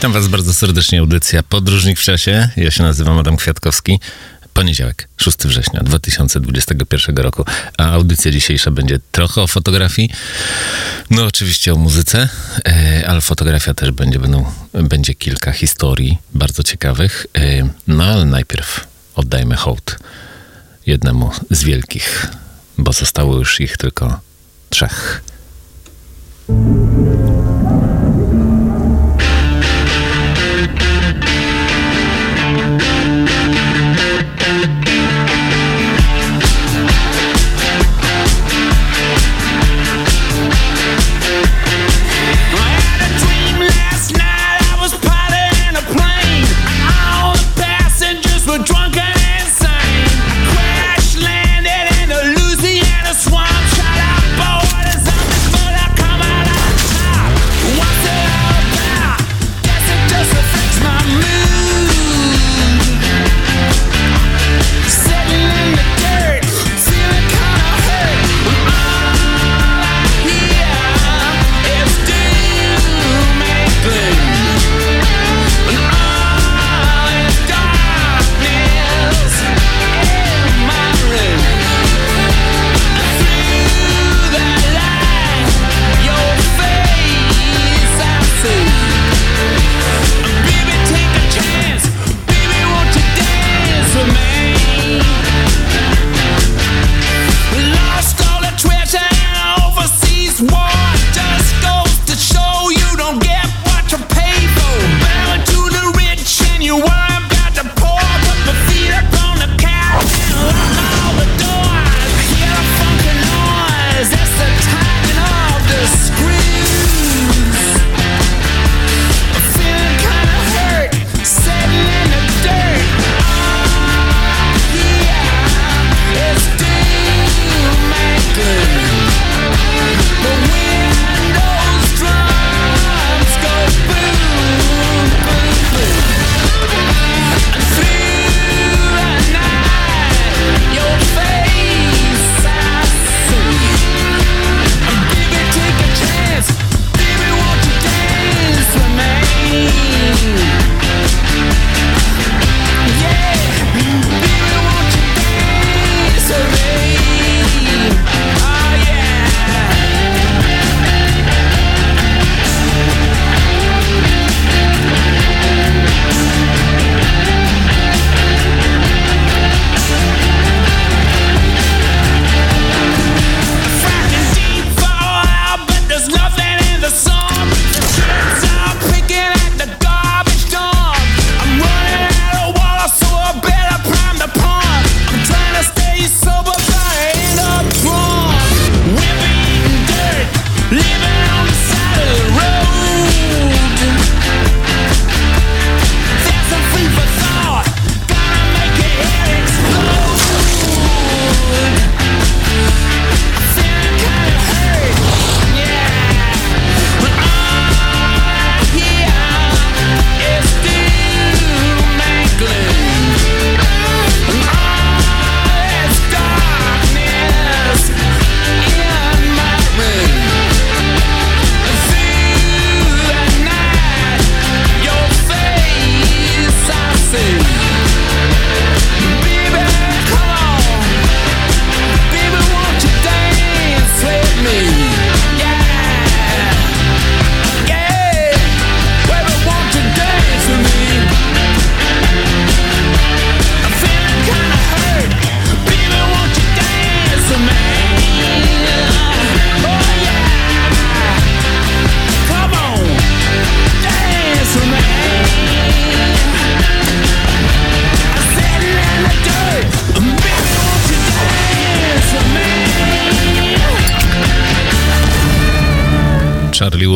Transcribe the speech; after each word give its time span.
Witam 0.00 0.12
Was 0.12 0.28
bardzo 0.28 0.54
serdecznie, 0.54 1.00
audycja 1.00 1.42
Podróżnik 1.42 1.98
w 1.98 2.02
czasie. 2.02 2.48
Ja 2.56 2.70
się 2.70 2.82
nazywam 2.82 3.18
Adam 3.18 3.36
Kwiatkowski. 3.36 4.00
Poniedziałek, 4.54 5.08
6 5.16 5.38
września 5.38 5.80
2021 5.80 7.16
roku, 7.16 7.44
a 7.78 7.92
audycja 7.92 8.30
dzisiejsza 8.30 8.70
będzie 8.70 8.98
trochę 9.12 9.42
o 9.42 9.46
fotografii, 9.46 10.10
no 11.10 11.24
oczywiście 11.24 11.72
o 11.72 11.76
muzyce, 11.76 12.28
e, 12.68 13.04
ale 13.08 13.20
fotografia 13.20 13.74
też 13.74 13.90
będzie, 13.90 14.18
będą, 14.18 14.52
będzie 14.72 15.14
kilka 15.14 15.52
historii 15.52 16.18
bardzo 16.34 16.62
ciekawych. 16.62 17.26
E, 17.38 17.68
no 17.86 18.04
ale 18.04 18.24
najpierw 18.24 18.86
oddajmy 19.14 19.56
hołd 19.56 19.98
jednemu 20.86 21.30
z 21.50 21.64
wielkich, 21.64 22.26
bo 22.78 22.92
zostało 22.92 23.36
już 23.36 23.60
ich 23.60 23.76
tylko 23.76 24.20
trzech. 24.70 25.22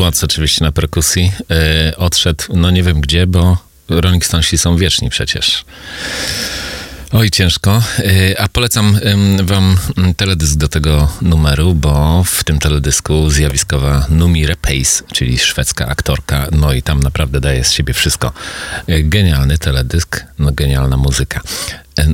Watts 0.04 0.24
oczywiście 0.24 0.64
na 0.64 0.72
perkusji 0.72 1.32
yy, 1.50 1.96
odszedł, 1.96 2.44
no 2.54 2.70
nie 2.70 2.82
wiem 2.82 3.00
gdzie, 3.00 3.26
bo 3.26 3.56
Rolling 3.88 4.26
Stonesi 4.26 4.58
są 4.58 4.76
wieczni 4.76 5.10
przecież. 5.10 5.64
Oj, 7.12 7.30
ciężko. 7.30 7.82
E, 7.98 8.40
a 8.40 8.48
polecam 8.48 8.98
wam 9.42 9.76
teledysk 10.16 10.56
do 10.56 10.68
tego 10.68 11.12
numeru, 11.22 11.74
bo 11.74 12.24
w 12.24 12.44
tym 12.44 12.58
teledysku 12.58 13.30
zjawiskowa 13.30 14.06
Numi 14.10 14.46
Repace, 14.46 15.04
czyli 15.12 15.38
szwedzka 15.38 15.86
aktorka, 15.86 16.48
no 16.52 16.72
i 16.72 16.82
tam 16.82 17.00
naprawdę 17.00 17.40
daje 17.40 17.64
z 17.64 17.72
siebie 17.72 17.94
wszystko. 17.94 18.32
E, 18.86 19.02
genialny 19.02 19.58
teledysk, 19.58 20.24
no 20.38 20.52
genialna 20.52 20.96
muzyka. 20.96 21.40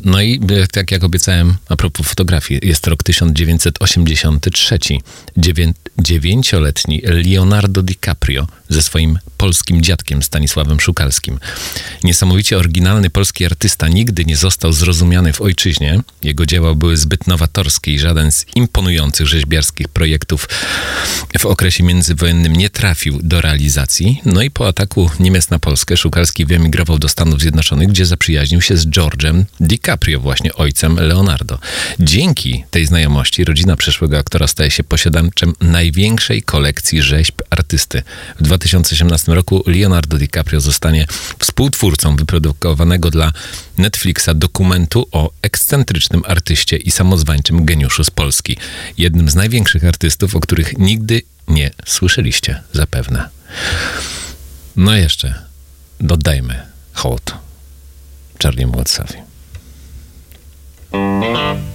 No 0.04 0.20
i 0.20 0.40
tak 0.72 0.90
jak 0.90 1.04
obiecałem, 1.04 1.54
a 1.68 1.76
propos 1.76 2.06
fotografii, 2.06 2.60
jest 2.62 2.86
rok 2.86 3.02
1983. 3.02 4.78
Dziewię 5.36 5.72
dziewięcioletni 5.98 7.02
Leonardo 7.04 7.82
DiCaprio 7.82 8.46
ze 8.68 8.82
swoim 8.82 9.18
polskim 9.36 9.82
dziadkiem 9.82 10.22
Stanisławem 10.22 10.80
Szukalskim. 10.80 11.38
Niesamowicie 12.04 12.58
oryginalny 12.58 13.10
polski 13.10 13.44
artysta 13.44 13.88
nigdy 13.88 14.24
nie 14.24 14.36
został 14.36 14.72
zrozumiany 14.72 15.32
w 15.32 15.40
ojczyźnie. 15.40 16.00
Jego 16.22 16.46
dzieła 16.46 16.74
były 16.74 16.96
zbyt 16.96 17.26
nowatorskie 17.26 17.94
i 17.94 17.98
żaden 17.98 18.32
z 18.32 18.46
imponujących 18.54 19.26
rzeźbiarskich 19.26 19.88
projektów 19.88 20.48
w 21.38 21.46
okresie 21.46 21.84
międzywojennym 21.84 22.56
nie 22.56 22.70
trafił 22.70 23.20
do 23.22 23.40
realizacji. 23.40 24.20
No 24.24 24.42
i 24.42 24.50
po 24.50 24.68
ataku 24.68 25.10
Niemiec 25.20 25.50
na 25.50 25.58
Polskę 25.58 25.96
Szukalski 25.96 26.46
wyemigrował 26.46 26.98
do 26.98 27.08
Stanów 27.08 27.40
Zjednoczonych, 27.40 27.88
gdzie 27.88 28.06
zaprzyjaźnił 28.06 28.60
się 28.60 28.76
z 28.76 28.86
George'em 28.86 29.44
DiCaprio, 29.70 30.20
właśnie 30.20 30.54
ojcem 30.54 30.96
Leonardo. 30.96 31.58
Dzięki 32.00 32.64
tej 32.70 32.86
znajomości 32.86 33.44
rodzina 33.44 33.76
przyszłego 33.76 34.18
aktora 34.18 34.46
staje 34.46 34.70
się 34.70 34.84
posiadaczem 34.84 35.52
największej 35.60 36.42
kolekcji 36.42 37.02
rzeźb 37.02 37.34
artysty. 37.50 38.02
W 38.38 38.42
2018 38.42 39.34
roku 39.34 39.62
Leonardo 39.66 40.18
DiCaprio 40.18 40.60
zostanie 40.60 41.06
współtwórcą 41.38 42.16
wyprodukowanego 42.16 43.10
dla 43.10 43.32
Netflixa 43.78 44.28
dokumentu 44.34 45.08
o 45.12 45.30
ekscentrycznym 45.42 46.22
artyście 46.26 46.76
i 46.76 46.90
samozwańczym 46.90 47.64
geniuszu 47.64 48.04
z 48.04 48.10
Polski. 48.10 48.56
Jednym 48.98 49.30
z 49.30 49.34
największych 49.34 49.84
artystów, 49.84 50.36
o 50.36 50.40
których 50.40 50.78
nigdy 50.78 51.22
nie 51.48 51.70
słyszeliście 51.86 52.62
zapewne. 52.72 53.28
No 54.76 54.94
jeszcze 54.94 55.34
dodajmy 56.00 56.62
hołd 56.92 57.34
Charlie 58.42 58.66
Música 60.92 61.69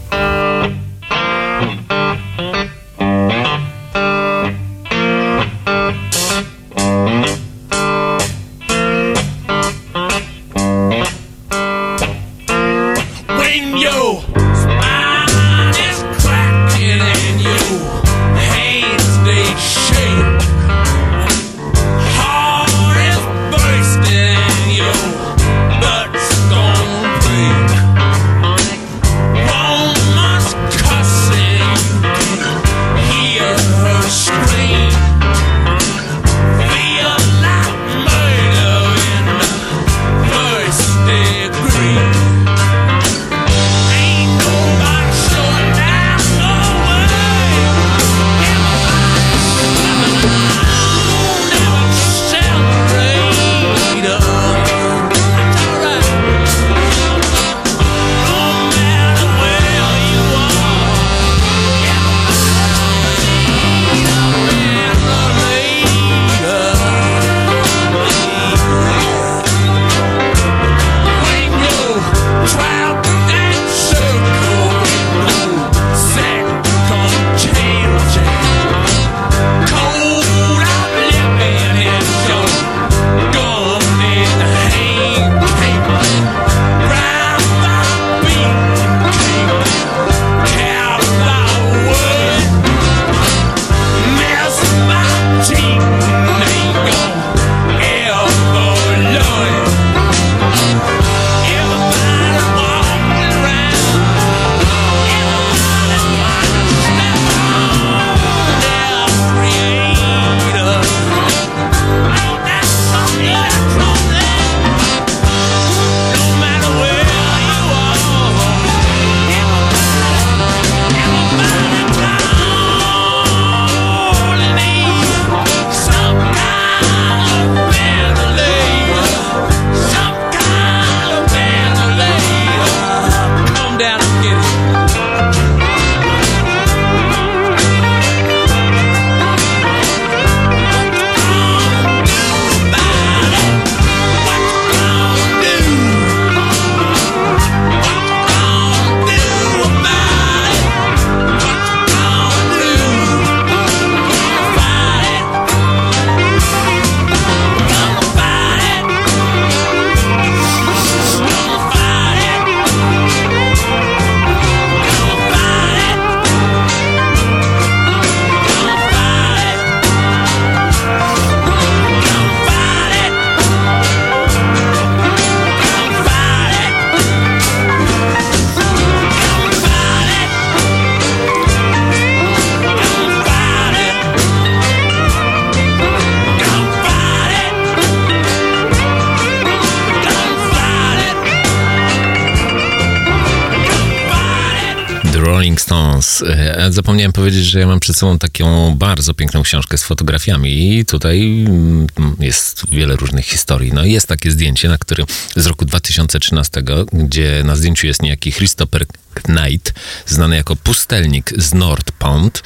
zapomniałem 196.96 197.14
powiedzieć, 197.14 197.46
że 197.46 197.60
ja 197.60 197.68
mam 197.68 197.80
przed 197.80 197.98
sobą 197.98 198.20
taką 198.20 198.76
bardzo 198.76 199.14
piękną 199.14 199.44
książkę 199.44 199.78
z 199.78 199.84
fotografiami 199.84 200.78
i 200.78 200.86
tutaj 200.86 201.46
mm, 201.48 201.88
jest 202.20 202.64
wiele 202.72 202.96
różnych 202.96 203.26
historii. 203.26 203.74
No 203.74 203.86
jest 203.86 204.08
takie 204.08 204.32
zdjęcie, 204.32 204.70
na 204.70 204.78
którym 204.78 205.06
z 205.36 205.46
roku 205.46 205.66
2013, 205.66 206.64
gdzie 206.94 207.42
na 207.46 207.56
zdjęciu 207.56 207.88
jest 207.88 208.02
niejaki 208.02 208.32
Christopher 208.32 208.86
Knight, 209.14 209.74
znany 210.08 210.36
jako 210.36 210.56
pustelnik 210.56 211.34
z 211.38 211.54
North 211.54 211.92
Pond 211.92 212.44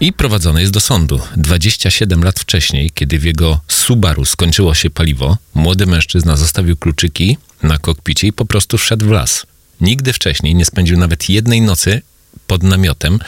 i 0.00 0.12
prowadzony 0.12 0.60
jest 0.60 0.72
do 0.72 0.80
sądu. 0.80 1.20
27 1.36 2.24
lat 2.24 2.40
wcześniej, 2.40 2.90
kiedy 2.94 3.18
w 3.18 3.24
jego 3.24 3.60
Subaru 3.68 4.24
skończyło 4.24 4.74
się 4.74 4.90
paliwo, 4.90 5.36
młody 5.54 5.86
mężczyzna 5.86 6.36
zostawił 6.36 6.76
kluczyki 6.76 7.38
na 7.62 7.78
kokpicie 7.78 8.26
i 8.26 8.32
po 8.32 8.44
prostu 8.44 8.78
wszedł 8.78 9.06
w 9.06 9.10
las. 9.10 9.46
Nigdy 9.80 10.12
wcześniej 10.12 10.54
nie 10.54 10.64
spędził 10.64 10.98
nawet 10.98 11.28
jednej 11.28 11.60
nocy 11.60 12.02
pod 12.46 12.62
namiotem, 12.62 13.18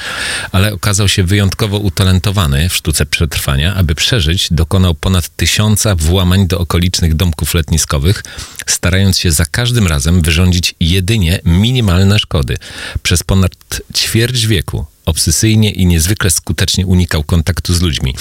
ale 0.52 0.72
okazał 0.72 1.08
się 1.08 1.24
wyjątkowo 1.24 1.78
utalentowany 1.78 2.68
w 2.68 2.74
sztuce 2.74 3.06
przetrwania. 3.06 3.74
Aby 3.74 3.94
przeżyć, 3.94 4.48
dokonał 4.50 4.94
ponad 4.94 5.28
tysiąca 5.36 5.94
włamań 5.94 6.46
do 6.46 6.58
okolicznych 6.58 7.14
domków 7.14 7.54
letniskowych, 7.54 8.22
starając 8.66 9.18
się 9.18 9.32
za 9.32 9.44
każdym 9.46 9.86
razem 9.86 10.22
wyrządzić 10.22 10.74
jedynie 10.80 11.40
minimalne 11.44 12.18
szkody. 12.18 12.56
Przez 13.02 13.22
ponad 13.22 13.52
ćwierć 13.94 14.46
wieku 14.46 14.86
obsesyjnie 15.06 15.70
i 15.70 15.86
niezwykle 15.86 16.30
skutecznie 16.30 16.86
unikał 16.86 17.22
kontaktu 17.22 17.74
z 17.74 17.80
ludźmi. 17.80 18.14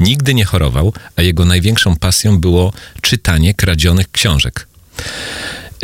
Nigdy 0.00 0.34
nie 0.34 0.44
chorował, 0.44 0.92
a 1.16 1.22
jego 1.22 1.44
największą 1.44 1.96
pasją 1.96 2.38
było 2.38 2.72
czytanie 3.00 3.54
kradzionych 3.54 4.10
książek. 4.10 4.68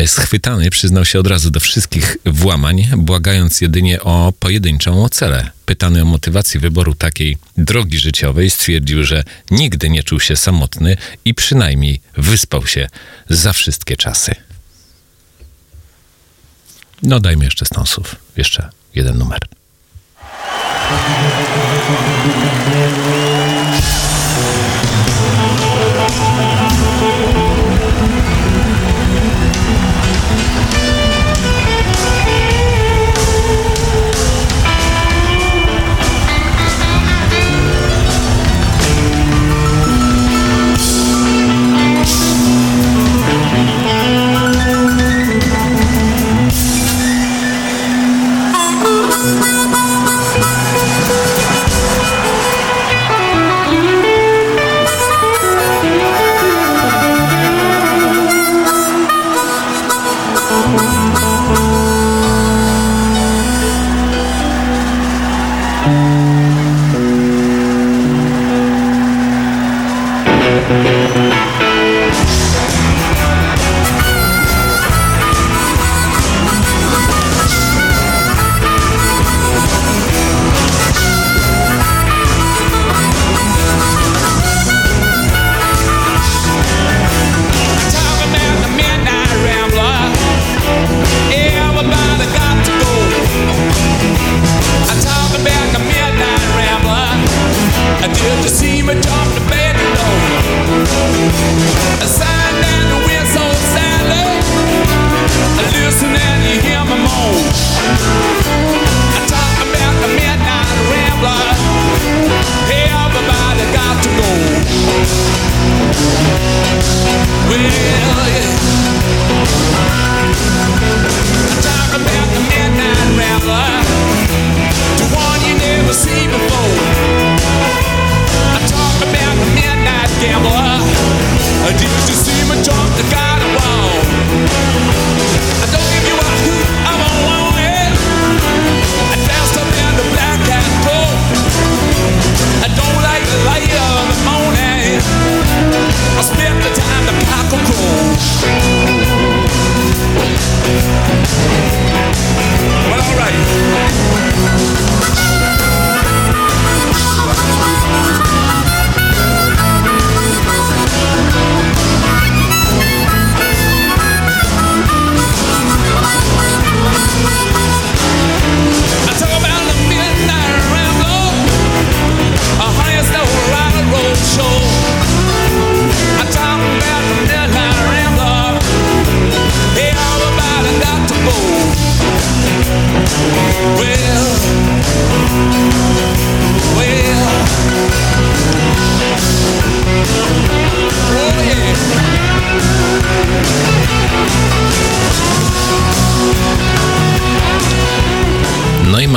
Schwytany 0.06 0.70
przyznał 0.70 1.04
się 1.04 1.18
od 1.18 1.26
razu 1.26 1.50
do 1.50 1.60
wszystkich 1.60 2.16
włamań, 2.26 2.88
błagając 2.96 3.60
jedynie 3.60 4.00
o 4.00 4.32
pojedynczą 4.40 5.04
ocelę. 5.04 5.50
Pytany 5.66 6.02
o 6.02 6.04
motywację 6.04 6.60
wyboru 6.60 6.94
takiej 6.94 7.36
drogi 7.56 7.98
życiowej, 7.98 8.50
stwierdził, 8.50 9.04
że 9.04 9.24
nigdy 9.50 9.88
nie 9.90 10.02
czuł 10.02 10.20
się 10.20 10.36
samotny 10.36 10.96
i 11.24 11.34
przynajmniej 11.34 12.00
wyspał 12.16 12.66
się 12.66 12.88
za 13.28 13.52
wszystkie 13.52 13.96
czasy. 13.96 14.34
No 17.02 17.20
dajmy 17.20 17.44
jeszcze 17.44 17.66
stąsów. 17.66 18.16
Jeszcze 18.36 18.70
jeden 18.94 19.18
numer. 19.18 19.40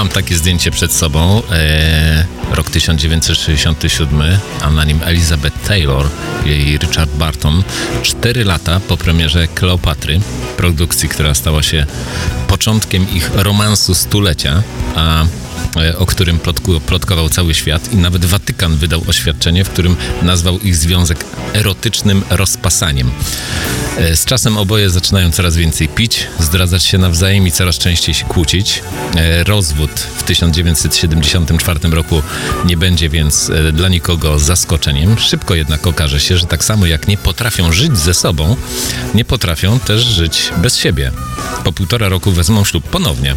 Takie 0.10 0.36
zdjęcie 0.36 0.72
przed 0.72 0.94
sobą. 0.94 1.42
E, 1.52 2.26
rok 2.52 2.70
1967, 2.70 4.22
a 4.62 4.72
na 4.72 4.84
nim 4.84 5.00
Elizabeth 5.04 5.68
Taylor 5.68 6.06
i 6.46 6.78
Richard 6.78 7.10
Barton. 7.12 7.64
Cztery 8.02 8.46
lata 8.46 8.80
po 8.80 8.98
premierze 8.98 9.48
Kleopatry, 9.48 10.20
produkcji, 10.58 11.10
która 11.10 11.34
stała 11.34 11.64
się 11.64 11.86
początkiem 12.48 13.10
ich 13.10 13.32
romansu 13.36 13.96
stulecia, 13.96 14.64
a 14.96 15.26
o 15.98 16.06
którym 16.06 16.40
plotku, 16.40 16.80
plotkował 16.80 17.30
cały 17.30 17.54
świat 17.54 17.94
i 17.94 17.96
nawet 17.96 18.26
Watykan 18.26 18.76
wydał 18.76 19.02
oświadczenie, 19.08 19.64
w 19.64 19.70
którym 19.70 19.96
nazwał 20.22 20.60
ich 20.60 20.76
związek 20.76 21.26
erotycznym 21.54 22.24
rozpasaniem. 22.30 23.12
E, 23.98 24.16
z 24.16 24.26
czasem 24.26 24.58
oboje 24.58 24.90
zaczynają 24.90 25.32
coraz 25.32 25.56
więcej 25.56 25.88
pić, 25.88 26.28
zdradzać 26.40 26.84
się 26.84 26.98
nawzajem 26.98 27.48
i 27.48 27.52
coraz 27.52 27.78
częściej 27.78 28.16
się 28.16 28.26
kłócić. 28.26 28.84
E, 29.16 29.44
rozwód 29.44 29.92
w 29.92 30.24
1974 30.24 31.80
roku 31.90 32.22
nie 32.66 32.78
będzie 32.78 33.10
więc 33.10 33.52
dla 33.74 33.90
nikogo 33.90 34.40
zaskoczeniem. 34.40 35.20
Szybko 35.20 35.56
jednak 35.56 35.88
okaże 35.88 36.20
się, 36.20 36.38
że 36.38 36.46
tak 36.46 36.64
samo 36.64 36.86
jak 36.86 37.08
nie 37.08 37.18
potrafią 37.18 37.72
żyć 37.72 37.98
ze 37.98 38.14
sobą, 38.14 38.56
nie 39.14 39.26
potrafią 39.26 39.80
też 39.80 40.04
żyć 40.04 40.52
bez 40.58 40.78
siebie. 40.78 41.12
Po 41.64 41.74
półtora 41.74 42.10
roku 42.10 42.32
wezmą 42.32 42.66
ślub 42.66 42.90
ponownie. 42.90 43.36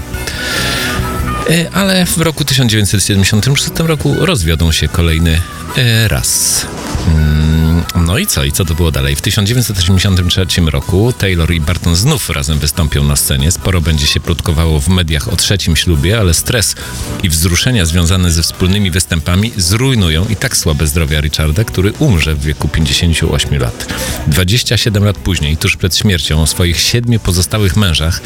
E, 1.50 1.70
ale 1.72 2.06
w 2.06 2.18
roku 2.18 2.44
1976 2.44 3.70
roku 3.78 4.14
rozwiodą 4.18 4.72
się 4.72 4.88
kolejny 4.88 5.42
e, 5.76 6.08
raz. 6.08 6.66
Mm, 7.08 7.84
no 8.06 8.18
i 8.18 8.26
co? 8.26 8.44
I 8.44 8.52
co 8.52 8.64
to 8.64 8.74
było 8.74 8.90
dalej? 8.90 9.16
W 9.16 9.20
1983 9.20 10.46
roku 10.60 11.12
Taylor 11.12 11.52
i 11.52 11.60
Barton 11.60 11.96
znów 11.96 12.30
razem 12.30 12.58
wystąpią 12.58 13.04
na 13.04 13.16
scenie. 13.16 13.52
Sporo 13.52 13.80
będzie 13.80 14.06
się 14.06 14.20
plotkowało 14.20 14.80
w 14.80 14.88
mediach 14.88 15.28
o 15.28 15.36
trzecim 15.36 15.76
ślubie, 15.76 16.18
ale 16.18 16.34
stres 16.34 16.74
i 17.22 17.28
wzruszenia 17.28 17.84
związane 17.84 18.30
ze 18.30 18.42
wspólnymi 18.42 18.90
występami 18.90 19.52
zrujnują 19.56 20.26
i 20.28 20.36
tak 20.36 20.56
słabe 20.56 20.86
zdrowie 20.86 21.20
Richarda, 21.20 21.64
który 21.64 21.92
umrze 21.92 22.34
w 22.34 22.42
wieku 22.42 22.68
58 22.68 23.58
lat. 23.58 23.86
27 24.26 25.04
lat 25.04 25.18
później, 25.18 25.56
tuż 25.56 25.76
przed 25.76 25.96
śmiercią 25.96 26.42
o 26.42 26.46
swoich 26.46 26.80
siedmiu 26.80 27.20
pozostałych 27.20 27.76
mężach, 27.76 28.20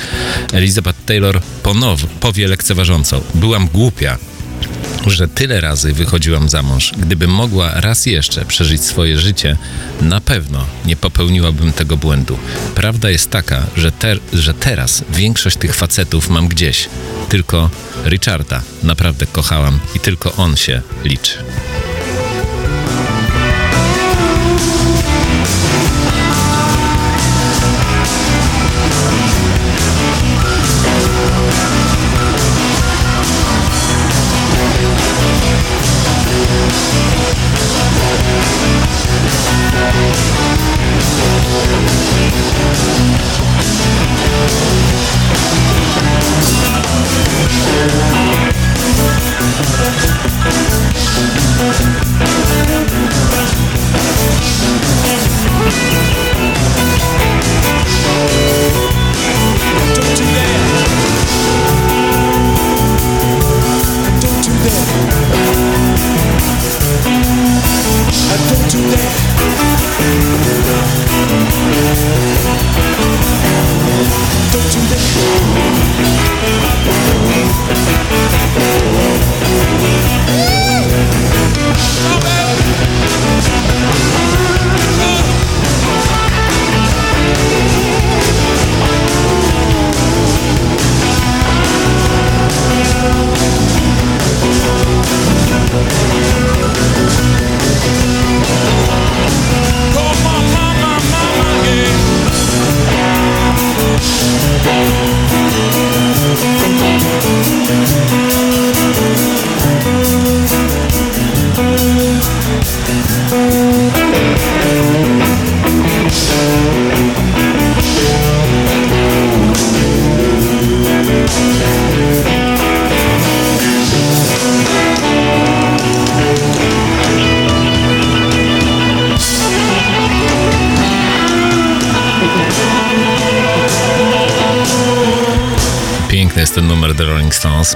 Elizabeth 0.53 1.05
Taylor 1.07 1.41
ponownie 1.63 2.09
powie 2.21 2.49
lekceważąco: 2.49 3.21
Byłam 3.35 3.69
głupia, 3.69 4.19
że 5.07 5.29
tyle 5.29 5.61
razy 5.61 5.93
wychodziłam 5.93 6.49
za 6.49 6.63
mąż. 6.63 6.93
Gdybym 6.97 7.31
mogła 7.31 7.81
raz 7.81 8.07
jeszcze 8.07 8.45
przeżyć 8.45 8.85
swoje 8.85 9.19
życie, 9.19 9.57
na 10.01 10.21
pewno 10.21 10.67
nie 10.85 10.97
popełniłabym 10.97 11.73
tego 11.73 11.97
błędu. 11.97 12.39
Prawda 12.75 13.11
jest 13.11 13.31
taka, 13.31 13.67
że, 13.77 13.93
ter, 13.93 14.19
że 14.33 14.55
teraz 14.55 15.05
większość 15.11 15.57
tych 15.57 15.75
facetów 15.75 16.29
mam 16.29 16.49
gdzieś. 16.49 16.89
Tylko 17.29 17.71
Richarda 18.07 18.63
naprawdę 18.83 19.27
kochałam 19.27 19.81
i 19.95 20.01
tylko 20.01 20.33
on 20.33 20.57
się 20.57 20.83
liczy. 21.05 21.39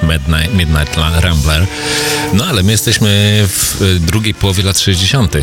Midnight, 0.03 0.55
Midnight 0.55 0.96
Rambler. 1.20 1.66
No 2.33 2.44
ale 2.44 2.62
my 2.62 2.72
jesteśmy 2.72 3.09
w 3.48 3.83
y, 3.83 4.01
drugiej 4.01 4.35
połowie 4.35 4.62
lat 4.62 4.79
60. 4.79 5.37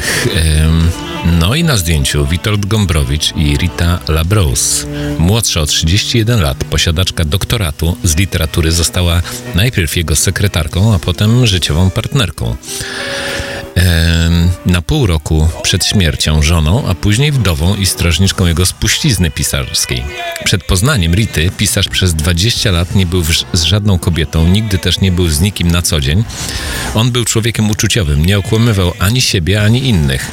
No 1.25 1.55
i 1.55 1.63
na 1.63 1.77
zdjęciu 1.77 2.25
Witold 2.25 2.65
Gombrowicz 2.65 3.35
i 3.35 3.57
Rita 3.57 3.99
Labros. 4.07 4.85
Młodsza 5.19 5.61
o 5.61 5.65
31 5.65 6.41
lat, 6.41 6.63
posiadaczka 6.63 7.25
doktoratu 7.25 7.97
z 8.03 8.15
literatury, 8.15 8.71
została 8.71 9.21
najpierw 9.55 9.97
jego 9.97 10.15
sekretarką, 10.15 10.93
a 10.93 10.99
potem 10.99 11.47
życiową 11.47 11.89
partnerką 11.89 12.55
na 14.65 14.81
pół 14.81 15.07
roku 15.07 15.47
przed 15.63 15.85
śmiercią 15.85 16.41
żoną, 16.41 16.87
a 16.87 16.95
później 16.95 17.31
wdową 17.31 17.75
i 17.75 17.85
strażniczką 17.85 18.45
jego 18.45 18.65
spuścizny 18.65 19.31
pisarskiej. 19.31 20.03
Przed 20.43 20.63
poznaniem 20.63 21.13
Rity 21.13 21.51
pisarz 21.57 21.89
przez 21.89 22.13
20 22.13 22.71
lat 22.71 22.95
nie 22.95 23.05
był 23.05 23.23
z 23.53 23.63
żadną 23.63 23.99
kobietą, 23.99 24.47
nigdy 24.47 24.77
też 24.77 24.99
nie 24.99 25.11
był 25.11 25.29
z 25.29 25.39
nikim 25.39 25.71
na 25.71 25.81
co 25.81 26.01
dzień. 26.01 26.23
On 26.93 27.11
był 27.11 27.25
człowiekiem 27.25 27.69
uczuciowym, 27.69 28.25
nie 28.25 28.37
okłamywał 28.37 28.93
ani 28.99 29.21
siebie, 29.21 29.63
ani 29.63 29.89
innych. 29.89 30.31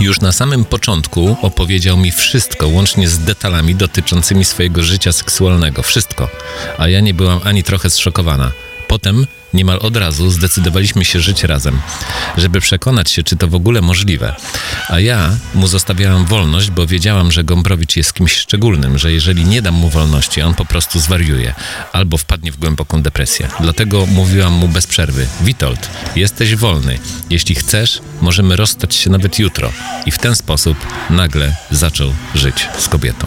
Już 0.00 0.20
na 0.20 0.32
samym 0.32 0.64
początku 0.64 1.36
opowiedział 1.42 1.96
mi 1.96 2.10
wszystko, 2.10 2.68
łącznie 2.68 3.08
z 3.08 3.18
detalami 3.18 3.74
dotyczącymi 3.74 4.44
swojego 4.44 4.82
życia 4.82 5.12
seksualnego. 5.12 5.82
Wszystko. 5.82 6.28
A 6.78 6.88
ja 6.88 7.00
nie 7.00 7.14
byłam 7.14 7.40
ani 7.44 7.62
trochę 7.62 7.90
zszokowana. 7.90 8.52
Potem 8.88 9.26
Niemal 9.54 9.78
od 9.82 9.96
razu 9.96 10.30
zdecydowaliśmy 10.30 11.04
się 11.04 11.20
żyć 11.20 11.44
razem, 11.44 11.80
żeby 12.36 12.60
przekonać 12.60 13.10
się, 13.10 13.22
czy 13.22 13.36
to 13.36 13.48
w 13.48 13.54
ogóle 13.54 13.80
możliwe. 13.80 14.34
A 14.88 15.00
ja 15.00 15.36
mu 15.54 15.66
zostawiałam 15.66 16.26
wolność, 16.26 16.70
bo 16.70 16.86
wiedziałam, 16.86 17.32
że 17.32 17.44
Gombrowicz 17.44 17.96
jest 17.96 18.12
kimś 18.12 18.32
szczególnym, 18.32 18.98
że 18.98 19.12
jeżeli 19.12 19.44
nie 19.44 19.62
dam 19.62 19.74
mu 19.74 19.90
wolności, 19.90 20.42
on 20.42 20.54
po 20.54 20.64
prostu 20.64 21.00
zwariuje 21.00 21.54
albo 21.92 22.16
wpadnie 22.16 22.52
w 22.52 22.56
głęboką 22.56 23.02
depresję. 23.02 23.48
Dlatego 23.60 24.06
mówiłam 24.06 24.52
mu 24.52 24.68
bez 24.68 24.86
przerwy: 24.86 25.26
Witold, 25.40 25.90
jesteś 26.16 26.54
wolny. 26.54 26.98
Jeśli 27.30 27.54
chcesz, 27.54 28.00
możemy 28.20 28.56
rozstać 28.56 28.94
się 28.94 29.10
nawet 29.10 29.38
jutro. 29.38 29.72
I 30.06 30.10
w 30.10 30.18
ten 30.18 30.36
sposób 30.36 30.78
nagle 31.10 31.56
zaczął 31.70 32.12
żyć 32.34 32.68
z 32.78 32.88
kobietą. 32.88 33.26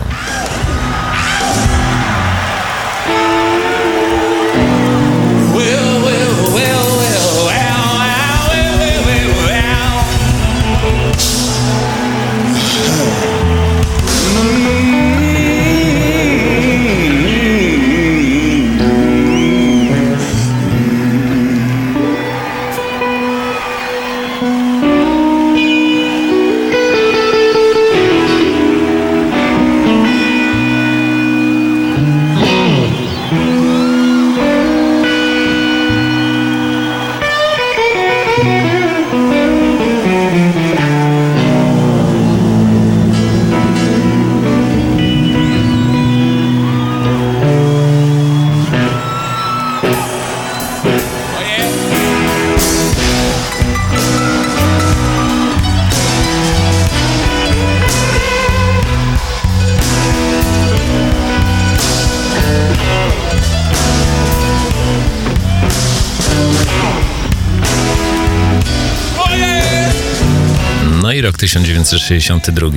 1962. 71.53 72.69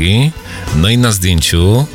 No 0.76 0.88
i 0.88 0.98
na 0.98 1.12
zdjęciu 1.12 1.86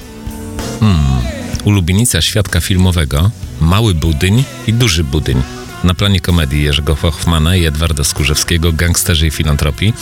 hmm, 0.79 1.21
ulubienica 1.63 2.21
świadka 2.21 2.61
filmowego, 2.61 3.31
mały 3.59 3.93
budyń 3.93 4.43
i 4.67 4.73
duży 4.73 5.03
budyń. 5.03 5.41
Na 5.83 5.93
planie 5.93 6.19
komedii 6.19 6.63
Jerzego 6.63 6.95
Hoffmana 6.95 7.55
i 7.55 7.65
Edwarda 7.65 8.03
Skórzewskiego, 8.03 8.73
gangsterzy 8.73 9.27
i 9.27 9.31
filantropii. 9.31 9.93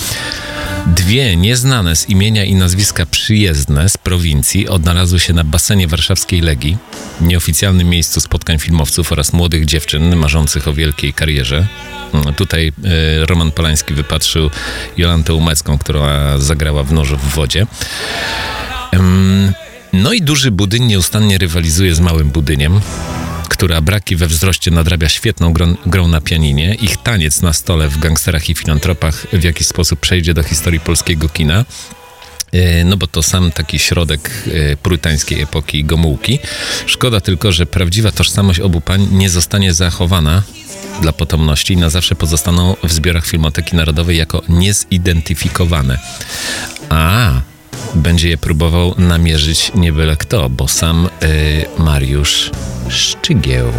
Dwie 0.95 1.36
nieznane 1.36 1.95
z 1.95 2.10
imienia 2.10 2.43
i 2.43 2.56
nazwiska 2.56 3.06
przyjezdne 3.06 3.89
z 3.89 3.97
prowincji 3.97 4.67
odnalazły 4.67 5.19
się 5.19 5.34
na 5.34 5.43
basenie 5.43 5.88
warszawskiej 5.88 6.41
Legii, 6.41 6.78
nieoficjalnym 7.21 7.89
miejscu 7.89 8.21
spotkań 8.21 8.60
filmowców 8.60 9.12
oraz 9.12 9.34
młodych 9.34 9.65
dziewczyn 9.65 10.15
marzących 10.15 10.67
o 10.67 10.73
wielkiej 10.73 11.13
karierze. 11.13 11.67
Mm, 12.13 12.34
tutaj 12.34 12.67
y, 12.67 13.25
Roman 13.25 13.52
Polański 13.52 13.93
wypatrzył 13.93 14.49
Jolantę 14.97 15.34
Umecką, 15.34 15.78
która 15.78 16.38
zagrała 16.38 16.84
w 16.84 16.93
nożu 16.93 17.17
w 17.17 17.36
wodzie. 17.36 17.67
No 19.93 20.13
i 20.13 20.21
duży 20.21 20.52
budyń 20.52 20.84
nieustannie 20.84 21.38
rywalizuje 21.38 21.95
z 21.95 21.99
małym 21.99 22.30
budyniem 22.30 22.82
która 23.49 23.81
braki 23.81 24.15
we 24.15 24.27
wzroście 24.27 24.71
nadrabia 24.71 25.09
świetną 25.09 25.53
grą, 25.53 25.75
grą 25.85 26.07
na 26.07 26.21
pianinie. 26.21 26.75
Ich 26.81 26.97
taniec 26.97 27.41
na 27.41 27.53
stole 27.53 27.88
w 27.88 27.99
gangsterach 27.99 28.49
i 28.49 28.55
filantropach 28.55 29.27
w 29.33 29.43
jakiś 29.43 29.67
sposób 29.67 29.99
przejdzie 29.99 30.33
do 30.33 30.43
historii 30.43 30.79
polskiego 30.79 31.29
kina. 31.29 31.65
E, 32.51 32.83
no 32.83 32.97
bo 32.97 33.07
to 33.07 33.23
sam 33.23 33.51
taki 33.51 33.79
środek 33.79 34.31
e, 34.47 34.75
purytańskiej 34.77 35.41
epoki 35.41 35.85
Gomułki. 35.85 36.39
Szkoda 36.85 37.21
tylko, 37.21 37.51
że 37.51 37.65
prawdziwa 37.65 38.12
tożsamość 38.12 38.59
obu 38.59 38.81
pań 38.81 39.07
nie 39.12 39.29
zostanie 39.29 39.73
zachowana 39.73 40.43
dla 41.01 41.12
potomności 41.12 41.73
i 41.73 41.77
na 41.77 41.89
zawsze 41.89 42.15
pozostaną 42.15 42.75
w 42.83 42.93
zbiorach 42.93 43.25
Filmoteki 43.25 43.75
Narodowej 43.75 44.17
jako 44.17 44.41
niezidentyfikowane. 44.49 45.99
A, 46.89 47.41
będzie 47.95 48.29
je 48.29 48.38
próbował 48.38 48.93
namierzyć 48.97 49.71
nie 49.75 49.93
byle 49.93 50.15
kto, 50.15 50.49
bo 50.49 50.67
sam 50.67 51.10
y, 51.23 51.65
Mariusz 51.77 52.51
Szczygieł. 52.89 53.71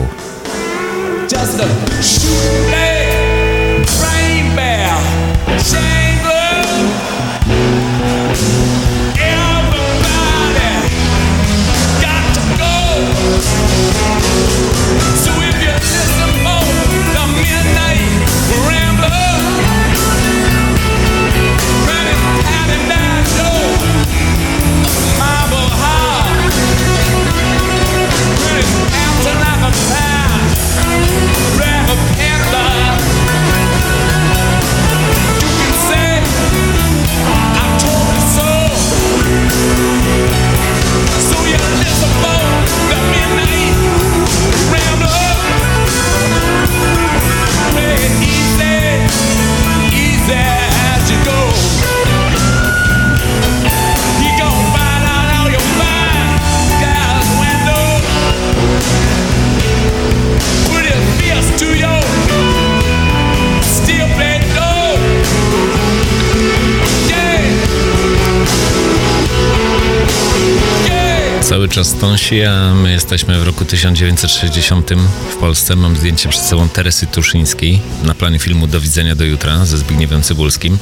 Stąsi, 72.00 72.42
a 72.42 72.74
my 72.74 72.92
jesteśmy 72.92 73.40
w 73.40 73.42
roku 73.42 73.64
1960 73.64 74.90
w 75.30 75.36
Polsce. 75.36 75.76
Mam 75.76 75.96
zdjęcie 75.96 76.28
przed 76.28 76.42
sobą 76.42 76.68
Teresy 76.68 77.06
Tuszyńskiej 77.06 77.80
na 78.02 78.14
planie 78.14 78.38
filmu 78.38 78.66
Do 78.66 78.80
widzenia 78.80 79.14
do 79.14 79.24
jutra 79.24 79.66
ze 79.66 79.78
Zbigniewem 79.78 80.22
Cybulskim. 80.22 80.78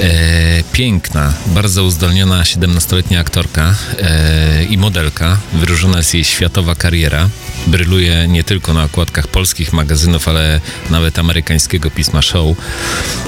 E, 0.00 0.62
piękna, 0.72 1.32
bardzo 1.46 1.84
uzdolniona 1.84 2.42
17-letnia 2.42 3.20
aktorka 3.20 3.74
e, 3.98 4.64
i 4.64 4.78
modelka. 4.78 5.38
Wyróżniona 5.52 5.98
jest 5.98 6.14
jej 6.14 6.24
światowa 6.24 6.74
kariera. 6.74 7.28
Bryluje 7.68 8.28
nie 8.28 8.44
tylko 8.44 8.74
na 8.74 8.84
okładkach 8.84 9.28
polskich 9.28 9.72
magazynów, 9.72 10.28
ale 10.28 10.60
nawet 10.90 11.18
amerykańskiego 11.18 11.90
pisma 11.90 12.22
Show. 12.22 12.56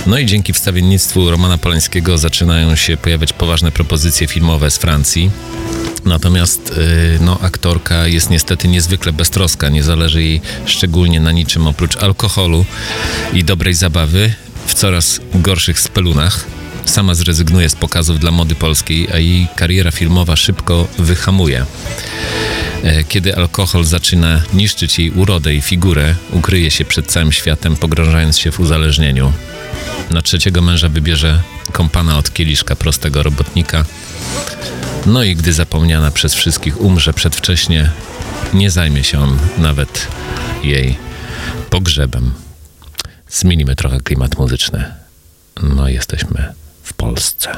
No 0.07 0.19
i 0.19 0.27
dzięki 0.27 0.53
wstawiennictwu 0.53 1.31
Romana 1.31 1.59
Polańskiego 1.59 2.19
zaczynają 2.19 2.77
się 2.77 2.97
pojawiać 2.97 3.33
poważne 3.33 3.73
propozycje 3.73 4.27
filmowe 4.27 4.71
z 4.71 4.77
Francji. 4.77 5.31
Natomiast 6.05 6.71
y, 6.71 7.19
no, 7.21 7.39
aktorka 7.43 8.07
jest 8.07 8.31
niestety 8.31 8.69
niezwykle 8.69 9.13
beztroska, 9.13 9.69
nie 9.69 9.83
zależy 9.83 10.23
jej 10.23 10.41
szczególnie 10.67 11.21
na 11.21 11.33
niczym 11.33 11.67
oprócz 11.67 11.97
alkoholu 11.97 12.65
i 13.33 13.45
dobrej 13.45 13.75
zabawy 13.75 14.33
w 14.67 14.75
coraz 14.75 15.21
gorszych 15.35 15.81
spelunach. 15.81 16.45
Sama 16.85 17.15
zrezygnuje 17.15 17.69
z 17.69 17.75
pokazów 17.75 18.19
dla 18.19 18.31
mody 18.31 18.55
polskiej, 18.55 19.09
a 19.13 19.19
jej 19.19 19.49
kariera 19.57 19.91
filmowa 19.91 20.37
szybko 20.37 20.89
wyhamuje. 20.99 21.67
E, 22.83 23.05
kiedy 23.05 23.37
alkohol 23.37 23.85
zaczyna 23.85 24.43
niszczyć 24.53 24.99
jej 24.99 25.11
urodę 25.11 25.55
i 25.55 25.61
figurę, 25.61 26.15
ukryje 26.33 26.71
się 26.71 26.85
przed 26.85 27.07
całym 27.07 27.33
światem, 27.33 27.77
pogrążając 27.77 28.39
się 28.39 28.53
w 28.53 28.61
uzależnieniu. 28.61 29.33
Na 30.11 30.23
trzeciego 30.23 30.63
męża 30.63 30.89
wybierze 30.89 31.43
kompana 31.73 32.19
od 32.19 32.33
kieliszka 32.33 32.77
prostego 32.77 33.23
robotnika, 33.23 33.85
no 35.07 35.23
i 35.23 35.37
gdy 35.37 35.53
zapomniana 35.53 36.11
przez 36.11 36.35
wszystkich 36.35 36.81
umrze 36.81 37.13
przedwcześnie, 37.13 37.91
nie 38.55 38.71
zajmie 38.71 39.05
się 39.05 39.21
on 39.21 39.39
nawet 39.59 40.07
jej 40.63 40.97
pogrzebem. 41.71 42.35
Zmienimy 43.29 43.77
trochę 43.77 44.01
klimat 44.01 44.39
muzyczny. 44.39 44.85
No, 45.63 45.89
jesteśmy 45.89 46.55
w 46.83 46.93
Polsce. 46.93 47.51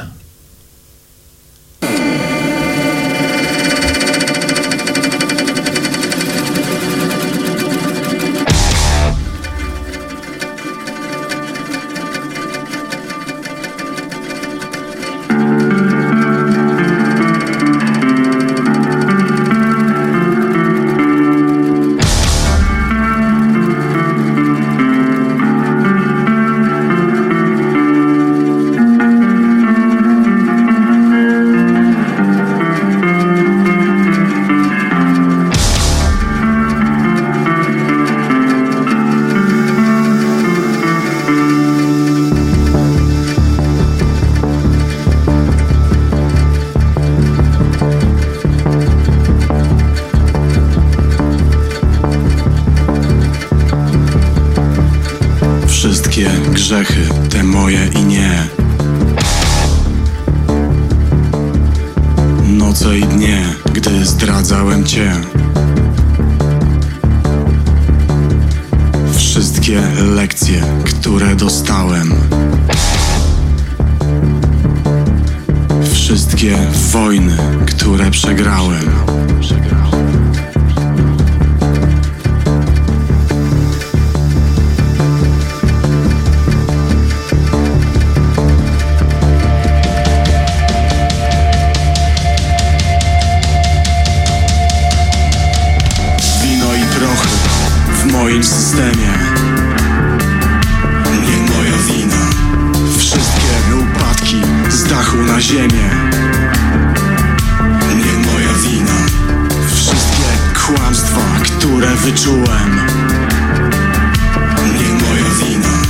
Nie 114.79 114.93
moja 114.93 115.29
wina 115.39 115.81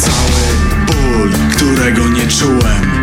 Cały 0.00 0.44
ból, 0.86 1.30
którego 1.56 2.08
nie 2.08 2.26
czułem 2.26 3.01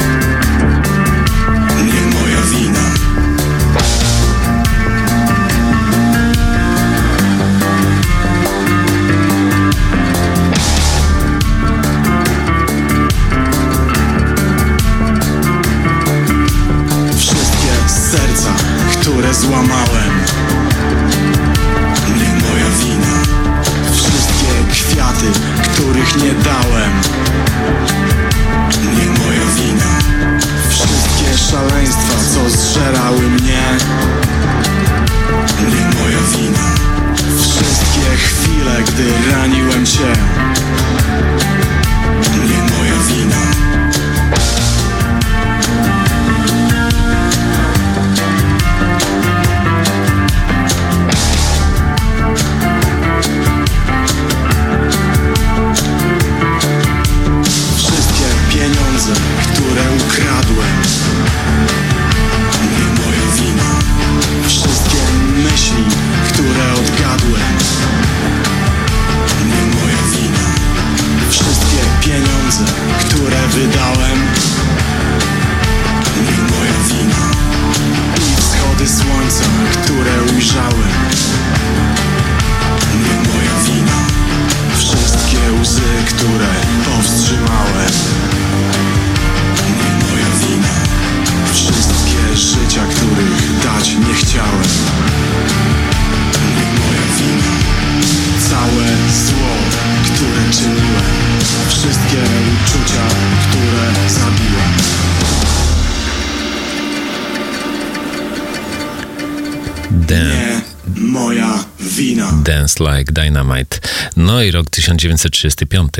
wina 111.99 112.31
Dance 112.43 112.79
Like 112.79 113.11
Dynamite. 113.11 113.79
No 114.17 114.43
i 114.43 114.51
rok 114.51 114.69
1935. 114.69 115.91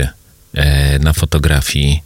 E, 0.54 1.00
na 1.00 1.14
fotografii 1.14 2.02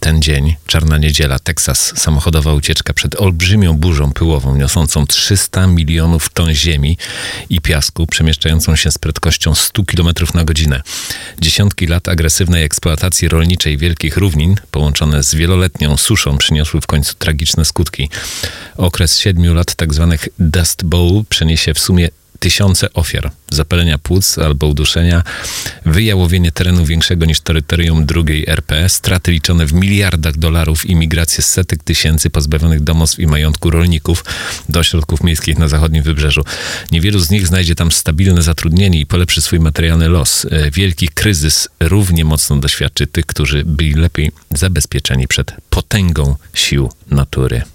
ten 0.00 0.22
dzień, 0.22 0.54
czarna 0.66 0.98
niedziela, 0.98 1.38
Teksas, 1.38 1.92
samochodowa 1.96 2.52
ucieczka 2.52 2.92
przed 2.92 3.20
olbrzymią 3.20 3.76
burzą 3.76 4.12
pyłową, 4.12 4.56
niosącą 4.56 5.06
300 5.06 5.66
milionów 5.66 6.28
ton 6.28 6.54
ziemi 6.54 6.98
i 7.50 7.60
piasku, 7.60 8.06
przemieszczającą 8.06 8.76
się 8.76 8.90
z 8.90 8.98
prędkością 8.98 9.54
100 9.54 9.84
km 9.84 10.08
na 10.34 10.44
godzinę. 10.44 10.82
Dziesiątki 11.40 11.86
lat 11.86 12.08
agresywnej 12.08 12.64
eksploatacji 12.64 13.28
rolniczej 13.28 13.78
wielkich 13.78 14.16
równin, 14.16 14.54
połączone 14.70 15.22
z 15.22 15.34
wieloletnią 15.34 15.96
suszą, 15.96 16.38
przyniosły 16.38 16.80
w 16.80 16.86
końcu 16.86 17.14
tragiczne 17.14 17.64
skutki. 17.64 18.10
Okres 18.76 19.18
siedmiu 19.18 19.54
lat 19.54 19.74
tzw. 19.78 20.16
Dust 20.38 20.84
Bowl 20.84 21.24
przeniesie 21.28 21.74
w 21.74 21.78
sumie 21.78 22.08
tysiące 22.44 22.92
ofiar, 22.92 23.30
zapalenia 23.50 23.98
płuc 23.98 24.38
albo 24.38 24.66
uduszenia, 24.66 25.22
wyjałowienie 25.86 26.52
terenu 26.52 26.86
większego 26.86 27.26
niż 27.26 27.40
terytorium 27.40 28.06
drugiej 28.06 28.44
RP, 28.48 28.88
straty 28.88 29.32
liczone 29.32 29.66
w 29.66 29.72
miliardach 29.72 30.36
dolarów 30.36 30.86
i 30.86 30.94
migrację 30.96 31.42
setek 31.42 31.82
tysięcy 31.82 32.30
pozbawionych 32.30 32.80
domostw 32.80 33.18
i 33.18 33.26
majątku 33.26 33.70
rolników 33.70 34.24
do 34.68 34.80
ośrodków 34.80 35.22
miejskich 35.22 35.58
na 35.58 35.68
zachodnim 35.68 36.02
wybrzeżu. 36.02 36.44
Niewielu 36.92 37.18
z 37.18 37.30
nich 37.30 37.46
znajdzie 37.46 37.74
tam 37.74 37.92
stabilne 37.92 38.42
zatrudnienie 38.42 39.00
i 39.00 39.06
polepszy 39.06 39.42
swój 39.42 39.60
materialny 39.60 40.08
los. 40.08 40.44
E, 40.44 40.70
Wielki 40.70 41.08
kryzys 41.08 41.68
równie 41.80 42.24
mocno 42.24 42.56
doświadczy 42.56 43.06
tych, 43.06 43.26
którzy 43.26 43.64
byli 43.64 43.94
lepiej 43.94 44.32
zabezpieczeni 44.54 45.28
przed 45.28 45.52
potęgą 45.70 46.36
sił 46.54 46.92
natury. 47.10 47.73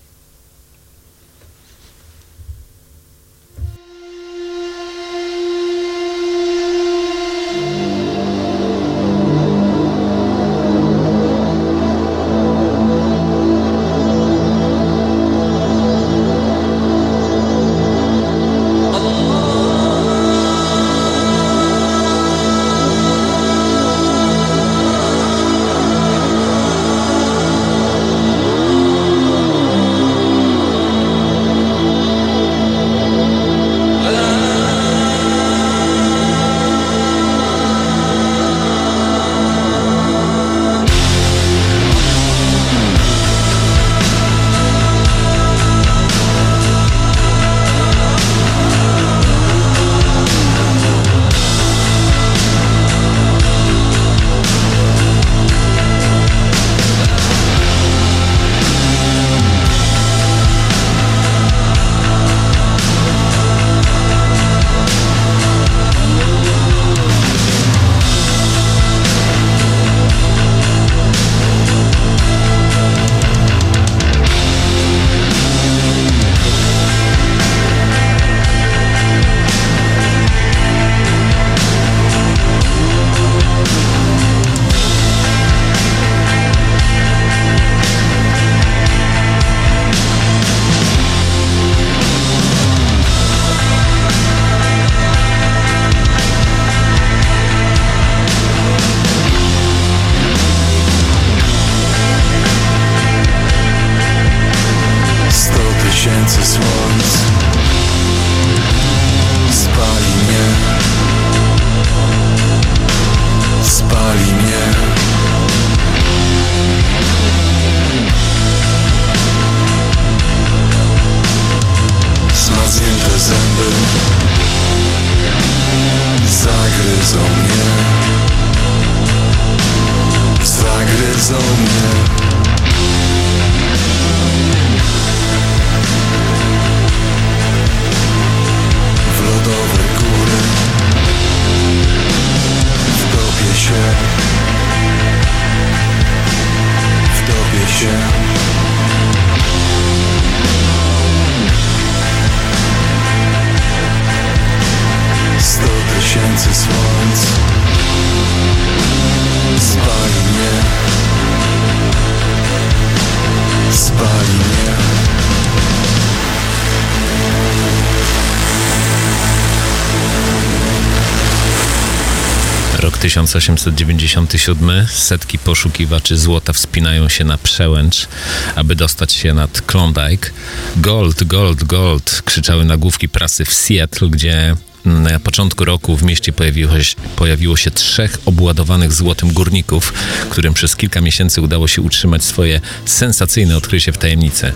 1897. 173.01 174.85
Setki 174.89 175.39
poszukiwaczy 175.39 176.17
złota 176.17 176.53
wspinają 176.53 177.09
się 177.09 177.23
na 177.23 177.37
przełęcz, 177.37 178.07
aby 178.55 178.75
dostać 178.75 179.13
się 179.13 179.33
nad 179.33 179.61
Klondike. 179.61 180.29
Gold, 180.77 181.23
gold, 181.23 181.63
gold! 181.63 182.21
krzyczały 182.25 182.65
nagłówki 182.65 183.09
prasy 183.09 183.45
w 183.45 183.53
Seattle, 183.53 184.09
gdzie 184.09 184.55
na 184.85 185.19
początku 185.19 185.65
roku 185.65 185.97
w 185.97 186.03
mieście 186.03 186.33
pojawiło 186.33 186.83
się, 186.83 186.95
pojawiło 187.15 187.57
się 187.57 187.71
trzech 187.71 188.17
obładowanych 188.25 188.93
złotem 188.93 189.33
górników, 189.33 189.93
którym 190.29 190.53
przez 190.53 190.75
kilka 190.75 191.01
miesięcy 191.01 191.41
udało 191.41 191.67
się 191.67 191.81
utrzymać 191.81 192.23
swoje 192.23 192.61
sensacyjne 192.85 193.57
odkrycie 193.57 193.91
w 193.91 193.97
tajemnicy. 193.97 194.53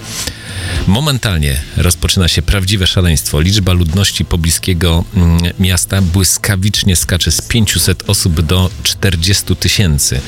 Momentalnie 0.88 1.62
rozpoczyna 1.78 2.28
się 2.28 2.42
prawdziwe 2.42 2.88
szaleństwo. 2.88 3.42
Liczba 3.42 3.74
ludności 3.74 4.26
pobliskiego 4.26 5.04
mm, 5.16 5.40
miasta 5.60 6.02
błyskawicznie 6.02 6.96
skacze 6.96 7.32
z 7.32 7.42
500 7.42 8.10
osób 8.10 8.42
do 8.42 8.70
40 8.84 9.56
tysięcy, 9.56 10.22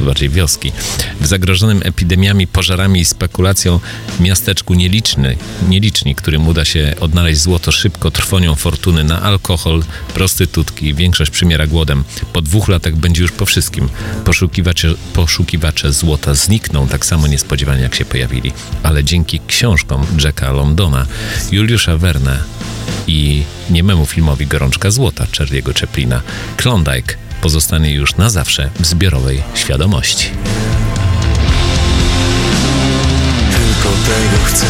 bardziej 0.00 0.28
wioski. 0.28 0.72
W 1.20 1.26
zagrożonym 1.26 1.80
epidemiami, 1.84 2.46
pożarami 2.46 3.00
i 3.00 3.04
spekulacją 3.04 3.80
miasteczku 4.20 4.74
nieliczny, 4.74 5.36
nieliczni, 5.68 6.14
którym 6.14 6.48
uda 6.48 6.64
się 6.64 6.94
odnaleźć 7.00 7.40
złoto 7.40 7.72
szybko, 7.72 8.10
trwonią 8.10 8.54
fortuny 8.54 9.04
na 9.04 9.22
alkohol, 9.22 9.82
prostytutki, 10.14 10.94
większość 10.94 11.30
przymiera 11.30 11.66
głodem. 11.66 12.04
Po 12.32 12.42
dwóch 12.42 12.68
latach 12.68 12.96
będzie 12.96 13.22
już 13.22 13.32
po 13.32 13.46
wszystkim. 13.46 13.88
Poszukiwacze, 14.24 14.94
poszukiwacze 15.12 15.92
złota 15.92 16.34
znikną 16.34 16.88
tak 16.88 17.06
samo 17.06 17.26
niespodziewanie 17.26 17.82
jak 17.82 17.94
się 17.94 18.04
pojawili, 18.04 18.52
ale 18.82 19.04
dzięki 19.04 19.40
książkom 19.52 20.06
Jacka 20.24 20.52
Londona, 20.52 21.06
Juliusza 21.50 21.96
Verne 21.96 22.38
i 23.06 23.42
niememu 23.70 24.06
filmowi 24.06 24.46
Gorączka 24.46 24.90
Złota 24.90 25.24
Charlie'ego 25.24 25.80
Chaplina, 25.80 26.20
Klondike 26.56 27.14
pozostanie 27.42 27.92
już 27.94 28.16
na 28.16 28.30
zawsze 28.30 28.70
w 28.80 28.86
zbiorowej 28.86 29.42
świadomości. 29.54 30.30
Tylko 33.50 33.88
tego 33.88 34.44
chcę. 34.44 34.66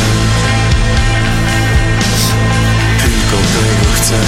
Tylko 3.03 3.37
tego 3.37 3.93
chcę 3.95 4.19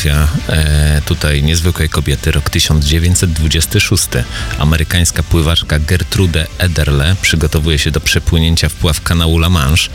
i 0.00 0.10
fotografia 0.10 0.28
e, 0.48 0.59
tutaj 1.10 1.42
niezwykłej 1.42 1.88
kobiety, 1.88 2.30
rok 2.30 2.50
1926. 2.50 4.08
Amerykańska 4.58 5.22
pływaczka 5.22 5.78
Gertrude 5.78 6.46
Ederle 6.58 7.16
przygotowuje 7.22 7.78
się 7.78 7.90
do 7.90 8.00
przepłynięcia 8.00 8.68
wpław 8.68 9.02
kanału 9.02 9.36
La 9.36 9.48
Manche, 9.48 9.90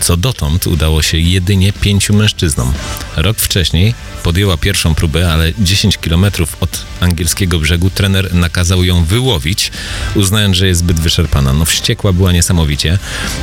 co 0.00 0.16
dotąd 0.16 0.66
udało 0.66 1.02
się 1.02 1.18
jedynie 1.18 1.72
pięciu 1.72 2.14
mężczyznom. 2.14 2.72
Rok 3.16 3.38
wcześniej 3.38 3.94
podjęła 4.22 4.56
pierwszą 4.56 4.94
próbę, 4.94 5.32
ale 5.32 5.52
10 5.58 5.98
kilometrów 5.98 6.56
od 6.60 6.84
angielskiego 7.00 7.58
brzegu 7.58 7.90
trener 7.90 8.34
nakazał 8.34 8.84
ją 8.84 9.04
wyłowić, 9.04 9.70
uznając, 10.14 10.56
że 10.56 10.66
jest 10.66 10.80
zbyt 10.80 11.00
wyczerpana. 11.00 11.52
No 11.52 11.64
wściekła 11.64 12.12
była 12.12 12.32
niesamowicie. 12.32 12.98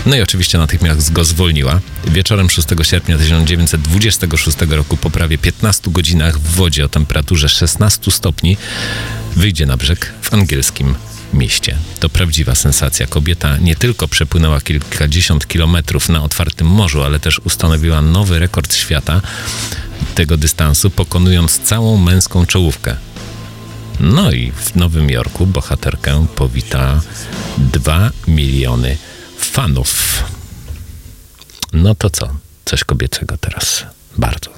No 0.06 0.16
i 0.16 0.22
oczywiście 0.22 0.58
natychmiast 0.58 1.12
go 1.12 1.26
zwolniła. 1.26 1.80
Wieczorem 2.06 2.50
6 2.50 2.68
sierpnia 2.84 3.18
1926 3.18 4.58
roku 4.70 4.98
po 4.98 5.10
prawie 5.10 5.38
15 5.38 5.92
godzinach 5.92 6.40
w 6.40 6.56
wodzie 6.56 6.86
o 6.86 6.90
temperaturze 6.90 7.17
16 7.48 8.12
stopni 8.12 8.58
wyjdzie 9.36 9.66
na 9.66 9.78
brzeg 9.78 10.14
w 10.22 10.34
angielskim 10.34 10.96
mieście. 11.34 11.78
To 12.00 12.10
prawdziwa 12.10 12.56
sensacja. 12.56 13.08
Kobieta 13.08 13.58
nie 13.58 13.76
tylko 13.76 14.08
przepłynęła 14.08 14.62
kilkadziesiąt 14.62 15.48
kilometrów 15.48 16.10
na 16.10 16.24
otwartym 16.24 16.68
morzu, 16.68 17.04
ale 17.04 17.20
też 17.20 17.40
ustanowiła 17.40 18.02
nowy 18.02 18.40
rekord 18.40 18.76
świata 18.76 19.22
tego 20.16 20.38
dystansu, 20.38 20.90
pokonując 20.90 21.60
całą 21.60 21.98
męską 21.98 22.46
czołówkę. 22.46 22.96
No 24.00 24.32
i 24.32 24.52
w 24.52 24.76
Nowym 24.76 25.10
Jorku 25.10 25.46
bohaterkę 25.46 26.26
powita 26.36 27.02
2 27.58 28.12
miliony 28.28 28.98
fanów. 29.40 30.24
No 31.74 31.96
to 31.96 32.10
co? 32.10 32.36
Coś 32.66 32.84
kobiecego 32.84 33.38
teraz. 33.38 33.86
Bardzo. 34.18 34.50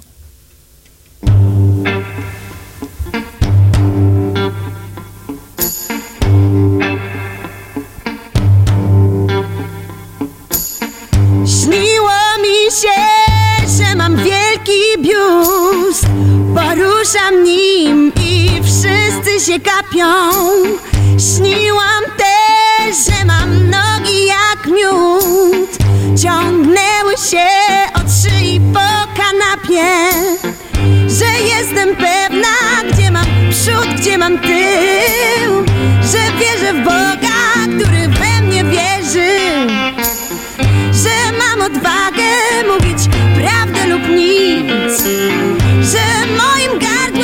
ruszam 17.13 17.43
nim 17.43 18.11
i 18.25 18.49
wszyscy 18.63 19.51
się 19.51 19.59
kapią. 19.59 20.05
Śniłam 21.19 22.03
też, 22.17 22.97
że 23.05 23.25
mam 23.25 23.69
nogi 23.69 24.25
jak 24.25 24.67
miód. 24.67 25.77
Ciągnęły 26.23 27.17
się 27.31 27.47
od 27.95 28.11
szyi 28.21 28.61
po 28.73 29.21
kanapie, 29.21 29.85
że 31.07 31.55
jestem 31.55 31.95
pewna, 31.95 32.83
gdzie 32.91 33.11
mam 33.11 33.25
przód, 33.49 33.95
gdzie 33.97 34.17
mam 34.17 34.39
tył, 34.39 35.65
że 36.11 36.37
wierzę 36.39 36.73
w 36.73 36.83
Boga, 36.83 37.75
który 37.77 38.07
we 38.07 38.41
mnie 38.41 38.63
wierzy, 38.63 39.39
że 40.93 41.31
mam 41.37 41.61
odwagę 41.61 42.29
mówić 42.67 42.99
prawdę 43.35 43.87
lub 43.87 44.09
nic, 44.09 45.03
że 45.91 46.27
moim 46.37 46.78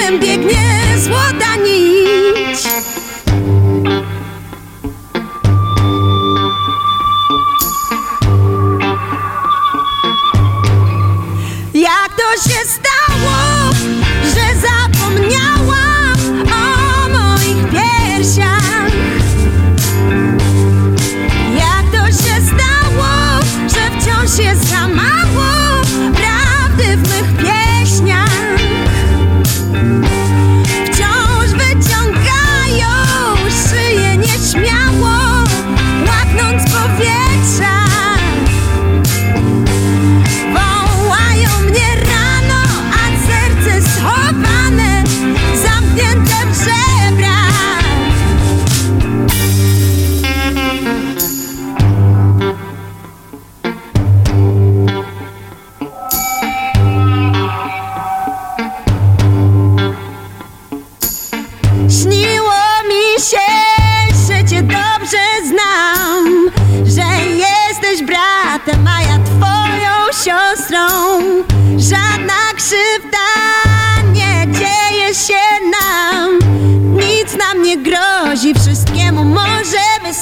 gardłem 0.06 0.20
biegnie 0.20 0.97
złota 0.97 1.56
nić. 1.56 2.64
Jak 11.74 12.10
to 12.18 12.49
się 12.49 12.66
stało, 12.66 12.84
Može 79.36 79.86
me 80.03 80.13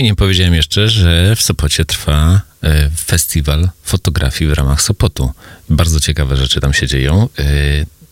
i 0.00 0.02
nie 0.02 0.14
powiedziałem 0.14 0.54
jeszcze, 0.54 0.88
że 0.88 1.36
w 1.36 1.42
Sopocie 1.42 1.84
trwa 1.84 2.40
e, 2.62 2.90
festiwal 3.06 3.68
fotografii 3.82 4.50
w 4.50 4.54
ramach 4.54 4.82
Sopotu. 4.82 5.32
Bardzo 5.70 6.00
ciekawe 6.00 6.36
rzeczy 6.36 6.60
tam 6.60 6.72
się 6.72 6.86
dzieją. 6.86 7.28
E, 7.38 7.44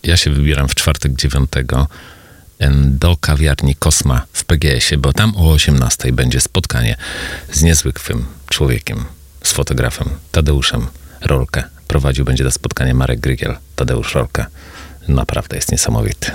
Ja 0.03 0.17
się 0.17 0.31
wybieram 0.31 0.67
w 0.67 0.75
czwartek 0.75 1.15
9 1.15 1.49
em, 2.59 2.97
do 2.97 3.17
kawiarni 3.17 3.75
Kosma 3.75 4.25
w 4.33 4.45
PGS-ie, 4.45 4.97
bo 4.97 5.13
tam 5.13 5.37
o 5.37 5.51
18 5.51 6.11
będzie 6.13 6.41
spotkanie 6.41 6.95
z 7.51 7.61
niezwykłym 7.63 8.25
człowiekiem, 8.49 9.05
z 9.43 9.51
fotografem 9.53 10.09
Tadeuszem 10.31 10.87
Rolkę. 11.21 11.63
Prowadził 11.87 12.25
będzie 12.25 12.43
to 12.43 12.51
spotkanie 12.51 12.93
Marek 12.93 13.19
Grygiel, 13.19 13.57
Tadeusz 13.75 14.15
Rolkę. 14.15 14.45
Naprawdę 15.07 15.55
jest 15.55 15.71
niesamowity. 15.71 16.31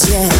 Będzie 0.00 0.39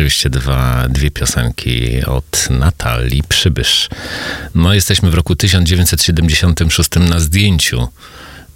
oczywiście 0.00 0.30
dwa, 0.30 0.88
dwie 0.88 1.10
piosenki 1.10 2.04
od 2.04 2.48
Natalii 2.50 3.22
Przybysz. 3.28 3.88
No 4.54 4.74
jesteśmy 4.74 5.10
w 5.10 5.14
roku 5.14 5.36
1976 5.36 6.90
na 6.96 7.20
zdjęciu 7.20 7.88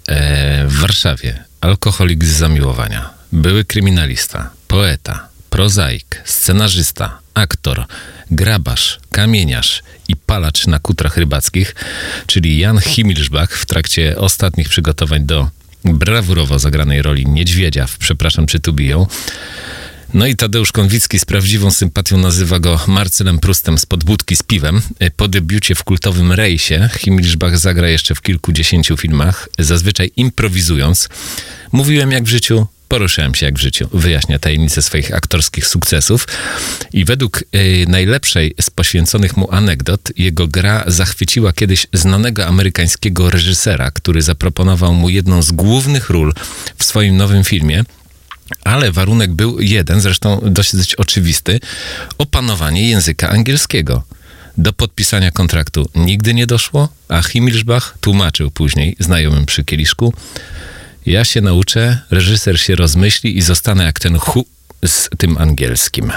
e, 0.07 0.67
w 0.67 0.75
Warszawie. 0.79 1.43
Alkoholik 1.61 2.25
z 2.25 2.37
zamiłowania. 2.37 3.09
Były 3.31 3.65
kryminalista, 3.65 4.49
poeta, 4.67 5.27
prozaik, 5.49 6.21
scenarzysta, 6.25 7.19
aktor, 7.33 7.85
grabarz, 8.31 8.99
kamieniarz 9.11 9.83
i 10.07 10.15
palacz 10.15 10.67
na 10.67 10.79
kutrach 10.79 11.17
rybackich, 11.17 11.75
czyli 12.27 12.57
Jan 12.57 12.79
Himilszbach 12.79 13.57
w 13.57 13.65
trakcie 13.65 14.17
ostatnich 14.17 14.69
przygotowań 14.69 15.25
do 15.25 15.49
brawurowo 15.83 16.59
zagranej 16.59 17.01
roli 17.01 17.25
niedźwiedzia 17.25 17.87
w 17.87 17.97
Przepraszam, 17.97 18.45
czy 18.45 18.59
tu 18.59 18.73
biją. 18.73 19.07
No 20.13 20.25
i 20.25 20.35
Tadeusz 20.35 20.71
Konwicki 20.71 21.19
z 21.19 21.25
prawdziwą 21.25 21.71
sympatią 21.71 22.17
nazywa 22.17 22.59
go 22.59 22.79
Marcelem 22.87 23.39
Prustem 23.39 23.77
z 23.77 23.85
podbudki 23.85 24.35
z 24.35 24.43
piwem. 24.43 24.81
Po 25.15 25.27
debiucie 25.27 25.75
w 25.75 25.83
kultowym 25.83 26.31
Rejsie 26.31 26.89
Himmelszbach 26.97 27.57
zagra 27.57 27.89
jeszcze 27.89 28.15
w 28.15 28.21
kilkudziesięciu 28.21 28.97
filmach, 28.97 29.49
zazwyczaj 29.59 30.11
improwizując. 30.15 31.09
Mówiłem 31.71 32.11
jak 32.11 32.23
w 32.23 32.27
życiu, 32.27 32.67
poruszyłem 32.87 33.35
się 33.35 33.45
jak 33.45 33.55
w 33.55 33.61
życiu. 33.61 33.89
Wyjaśnia 33.93 34.39
tajemnicę 34.39 34.81
swoich 34.81 35.13
aktorskich 35.13 35.67
sukcesów. 35.67 36.27
I 36.93 37.05
według 37.05 37.43
y, 37.55 37.85
najlepszej 37.87 38.53
z 38.61 38.69
poświęconych 38.69 39.37
mu 39.37 39.51
anegdot, 39.51 40.11
jego 40.17 40.47
gra 40.47 40.83
zachwyciła 40.87 41.53
kiedyś 41.53 41.87
znanego 41.93 42.45
amerykańskiego 42.45 43.29
reżysera, 43.29 43.91
który 43.91 44.21
zaproponował 44.21 44.93
mu 44.93 45.09
jedną 45.09 45.41
z 45.41 45.51
głównych 45.51 46.09
ról 46.09 46.33
w 46.77 46.83
swoim 46.83 47.17
nowym 47.17 47.43
filmie. 47.43 47.83
Ale 48.63 48.91
warunek 48.91 49.33
był 49.33 49.59
jeden, 49.59 50.01
zresztą 50.01 50.41
dosyć 50.43 50.95
oczywisty: 50.95 51.59
opanowanie 52.17 52.89
języka 52.89 53.29
angielskiego. 53.29 54.03
Do 54.57 54.73
podpisania 54.73 55.31
kontraktu 55.31 55.89
nigdy 55.95 56.33
nie 56.33 56.47
doszło, 56.47 56.89
a 57.09 57.21
Himmelszbach 57.21 57.97
tłumaczył 58.01 58.51
później 58.51 58.95
znajomym 58.99 59.45
przy 59.45 59.63
kieliszku: 59.63 60.13
Ja 61.05 61.25
się 61.25 61.41
nauczę, 61.41 62.01
reżyser 62.11 62.59
się 62.59 62.75
rozmyśli 62.75 63.37
i 63.37 63.41
zostanę 63.41 63.83
jak 63.83 63.99
ten 63.99 64.17
hu 64.17 64.45
z 64.85 65.09
tym 65.17 65.37
angielskim. 65.37 66.11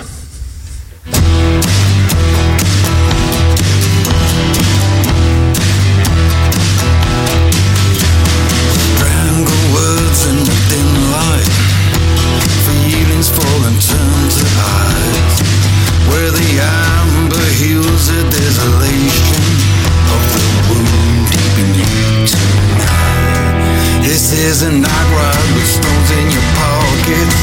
Tonight. 24.49 24.57
This 24.57 24.57
is 24.57 24.63
a 24.63 24.73
night 24.73 25.09
ride 25.13 25.51
with 25.53 25.69
stones 25.69 26.11
in 26.11 26.27
your 26.33 26.47
pockets. 26.57 27.37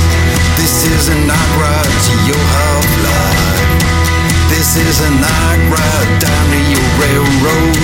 This 0.58 0.89
is 0.89 1.10
a 1.10 1.18
night 1.30 1.51
ride 1.62 1.86
to 1.86 2.14
your 2.26 2.43
half 2.49 2.88
life. 3.06 3.62
This 4.49 4.74
is 4.76 5.01
a 5.01 5.12
night 5.22 5.62
ride 5.70 6.12
down 6.18 6.45
to 6.49 6.60
your 6.66 6.88
railroad, 6.97 7.78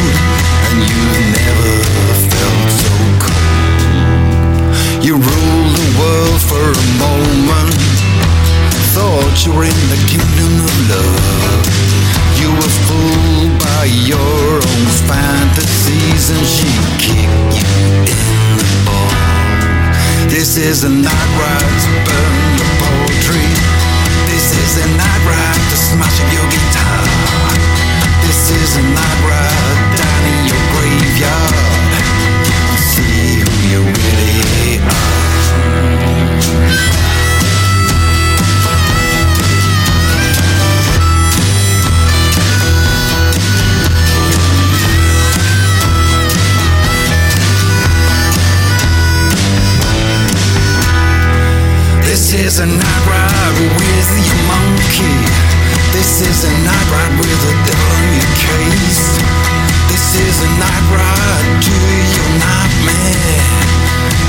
and 0.65 0.77
you've 0.89 1.21
never 1.37 1.73
felt 2.33 2.69
so 2.81 2.93
cold. 3.21 3.81
You 5.05 5.13
ruled 5.21 5.73
the 5.77 5.89
world 6.01 6.41
for 6.49 6.65
a 6.73 6.85
moment, 6.97 7.77
thought 8.97 9.45
you 9.45 9.53
were 9.53 9.69
in 9.69 9.81
the 9.93 10.01
kingdom 10.09 10.65
of 10.65 10.73
love. 10.89 11.69
You 12.41 12.49
were 12.57 12.73
fooled 12.89 13.53
by 13.61 13.85
your 13.85 14.57
own 14.57 14.85
fantasies, 15.05 16.33
and 16.33 16.41
she 16.41 16.69
kicked 16.97 17.53
you 17.61 17.69
in 18.09 18.57
the 18.57 18.65
balls. 18.85 19.00
This 20.31 20.55
is 20.55 20.85
a 20.85 20.89
night 20.89 21.31
ride 21.35 21.75
to 21.83 21.91
burn 22.07 22.35
your 22.55 22.71
poetry. 22.79 23.47
This 24.31 24.55
is 24.63 24.77
a 24.79 24.87
night 24.95 25.23
ride 25.27 25.59
to 25.69 25.75
smash 25.75 26.19
your 26.31 26.47
guitar. 26.47 27.03
This 28.23 28.49
is 28.49 28.77
a 28.77 28.83
night 28.95 29.19
ride 29.27 29.90
is 52.51 52.59
a 52.59 52.65
night 52.65 53.05
ride 53.07 53.59
with 53.79 54.11
your 54.27 54.41
monkey. 54.43 55.15
This 55.95 56.19
is 56.19 56.43
a 56.43 56.51
night 56.67 56.87
ride 56.91 57.15
with 57.15 57.39
the 57.47 57.53
devil 57.63 57.91
in 58.03 58.11
your 58.19 58.31
case. 58.43 59.07
This 59.87 60.19
is 60.19 60.35
a 60.43 60.49
night 60.59 60.85
ride 60.91 61.47
to 61.63 61.75
your 62.11 62.29
nightmare. 62.43 63.55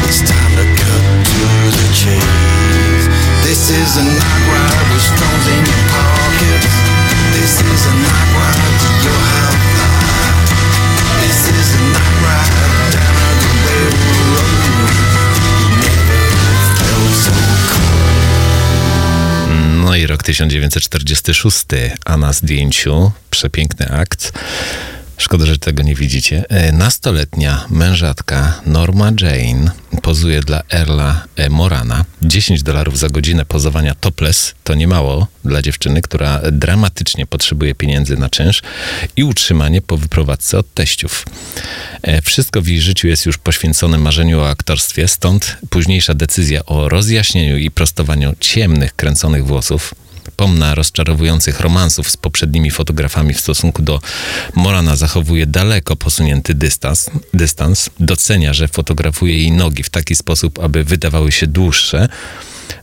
It's 0.07 0.23
time 0.23 0.55
to 0.55 0.67
cut 0.71 1.03
to 1.35 1.47
the 1.75 1.87
chase. 1.91 3.07
This 3.43 3.75
is 3.75 3.91
a 3.99 4.05
night 4.07 4.43
ride 4.55 4.87
with 4.95 5.03
stones 5.03 5.47
in 5.51 5.63
your 5.67 5.83
pockets. 5.91 6.75
This 7.35 7.59
is 7.59 7.83
a 7.91 7.95
night 8.07 8.31
ride 8.39 8.75
to 8.87 8.91
your 9.03 9.19
half 9.35 9.42
No 19.93 19.97
i 19.97 20.07
rok 20.07 20.23
1946, 20.23 21.67
a 22.05 22.17
na 22.17 22.33
zdjęciu 22.33 23.13
przepiękny 23.31 23.91
akt. 23.91 24.33
Szkoda, 25.17 25.47
że 25.47 25.59
tego 25.59 25.83
nie 25.83 25.95
widzicie. 25.95 26.45
E, 26.49 26.73
Nastoletnia 26.73 27.65
mężatka 27.71 28.61
Norma 28.67 29.13
Jane 29.21 29.71
pozuje 30.03 30.41
dla 30.41 30.63
Erla 30.71 31.25
e, 31.37 31.49
Morana. 31.49 32.05
10 32.23 32.63
dolarów 32.63 32.99
za 32.99 33.09
godzinę 33.09 33.45
pozowania 33.45 33.95
topless 33.95 34.55
to 34.65 34.75
nie 34.75 34.89
mało 34.89 35.27
dla 35.45 35.63
dziewczyny, 35.63 36.03
która 36.03 36.41
dramatycznie 36.53 37.27
potrzebuje 37.27 37.75
pieniędzy 37.75 38.17
na 38.17 38.29
czynsz 38.29 38.63
i 39.17 39.25
utrzymanie 39.25 39.83
po 39.83 39.97
wyprowadzce 39.97 40.59
od 40.59 40.75
teściów. 40.75 41.25
E, 42.03 42.23
Wszystko 42.23 42.63
w 42.63 42.67
jej 42.67 42.81
życiu 42.81 43.09
jest 43.09 43.27
już 43.27 43.39
poświęcone 43.39 43.99
marzeniu 43.99 44.41
o 44.41 44.51
aktorstwie, 44.51 45.09
stąd 45.09 45.57
późniejsza 45.71 46.15
decyzja 46.15 46.65
o 46.67 46.89
rozjaśnieniu 46.89 47.59
i 47.59 47.71
prostowaniu 47.71 48.35
ciemnych, 48.41 48.97
kręconych 48.97 49.47
włosów 49.47 49.95
pomna 50.37 50.75
rozczarowujących 50.75 51.61
romansów 51.61 52.11
z 52.11 52.17
poprzednimi 52.17 52.71
fotografami 52.71 53.35
w 53.35 53.41
stosunku 53.41 53.83
do 53.83 54.01
Morana 54.55 54.97
zachowuje 54.97 55.47
daleko 55.47 55.97
posunięty 55.97 56.55
dystans, 56.55 57.11
dystans. 57.35 57.91
Docenia, 58.01 58.53
że 58.53 58.69
fotografuje 58.69 59.37
jej 59.37 59.53
nogi 59.53 59.83
w 59.83 59.91
taki 59.91 60.15
sposób, 60.15 60.59
aby 60.59 60.85
wydawały 60.85 61.33
się 61.33 61.47
dłuższe, 61.47 62.09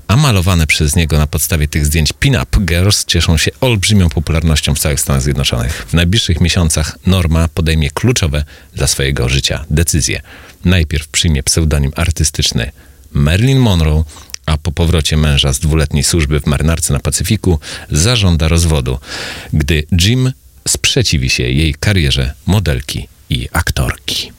a 0.08 0.18
malowane 0.18 0.68
przez 0.68 0.96
niego 0.96 1.18
na 1.18 1.28
podstawie 1.28 1.68
tych 1.68 1.86
zdjęć 1.86 2.14
pin-up 2.20 2.60
girls 2.60 3.06
cieszą 3.06 3.38
się 3.38 3.52
olbrzymią 3.62 4.10
popularnością 4.10 4.76
w 4.76 4.80
całych 4.80 5.00
Stanach 5.00 5.22
Zjednoczonych. 5.22 5.86
W 5.90 5.94
najbliższych 5.94 6.42
miesiącach 6.42 6.98
Norma 7.06 7.48
podejmie 7.48 7.90
kluczowe 7.90 8.44
dla 8.74 8.88
swojego 8.88 9.30
życia 9.30 9.66
decyzje. 9.70 10.22
Najpierw 10.66 11.08
przyjmie 11.08 11.44
pseudonim 11.44 11.92
artystyczny 11.96 12.72
Marilyn 13.12 13.60
Monroe, 13.60 14.04
a 14.46 14.58
po 14.58 14.72
powrocie 14.72 15.18
męża 15.18 15.54
z 15.54 15.60
dwuletniej 15.60 16.04
służby 16.04 16.40
w 16.40 16.46
marynarce 16.46 16.94
na 16.94 17.00
Pacyfiku 17.00 17.60
zażąda 17.92 18.48
rozwodu, 18.48 19.00
gdy 19.54 19.84
Jim 20.02 20.32
sprzeciwi 20.68 21.30
się 21.30 21.44
jej 21.44 21.74
karierze 21.74 22.34
modelki 22.46 23.08
i 23.30 23.50
aktorki. 23.52 24.32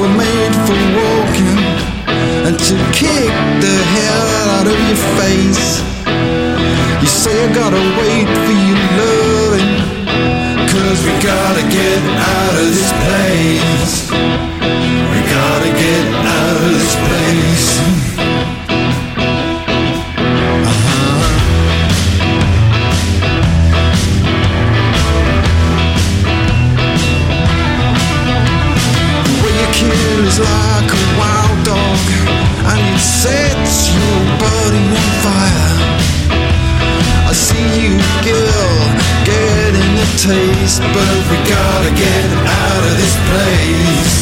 Were 0.00 0.08
made 0.16 0.54
for 0.64 0.80
walking 0.96 1.60
and 2.48 2.58
to 2.58 2.74
kick 2.96 3.32
the 3.60 3.76
hell 3.94 4.28
out 4.56 4.66
of 4.66 4.78
your 4.88 5.00
face. 5.20 5.82
You 7.02 7.06
say 7.06 7.36
I 7.44 7.52
gotta 7.52 7.82
wait 8.00 8.28
for 8.44 8.56
your 8.68 8.80
loving 8.96 9.76
Cause 10.72 11.04
we 11.04 11.12
gotta 11.20 11.64
get 11.68 12.00
out 12.16 12.54
of 12.62 12.68
this 12.76 12.92
place 13.04 14.10
We 15.12 15.20
gotta 15.36 15.70
get 15.84 16.04
out 16.24 16.56
of 16.56 16.72
this 16.76 16.94
place 17.08 17.79
sets 33.20 33.92
your 33.92 34.20
body 34.40 34.80
on 34.96 35.10
fire 35.20 35.70
I 37.28 37.32
see 37.32 37.68
you, 37.78 37.92
girl, 38.26 38.80
getting 39.28 39.92
a 40.04 40.08
taste, 40.18 40.80
but 40.80 41.16
we 41.30 41.36
gotta 41.46 41.92
get 41.94 42.28
out 42.42 42.82
of 42.90 42.94
this 42.98 43.14
place. 43.30 44.16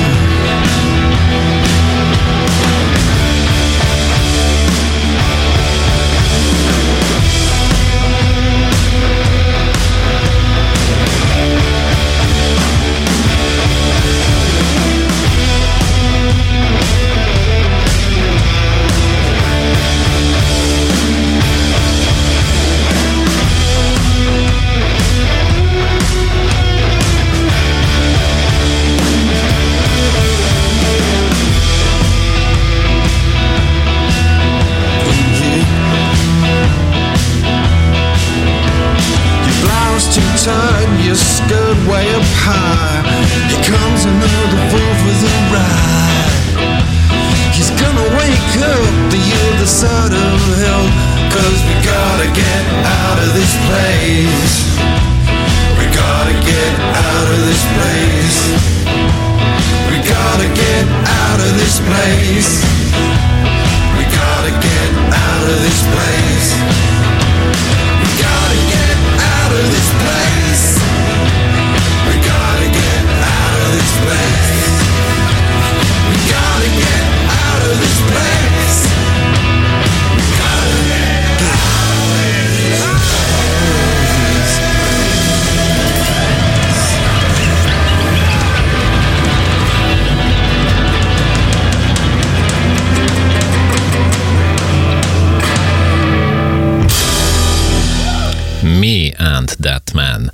And 99.25 99.57
That 99.57 99.95
Man. 99.95 100.31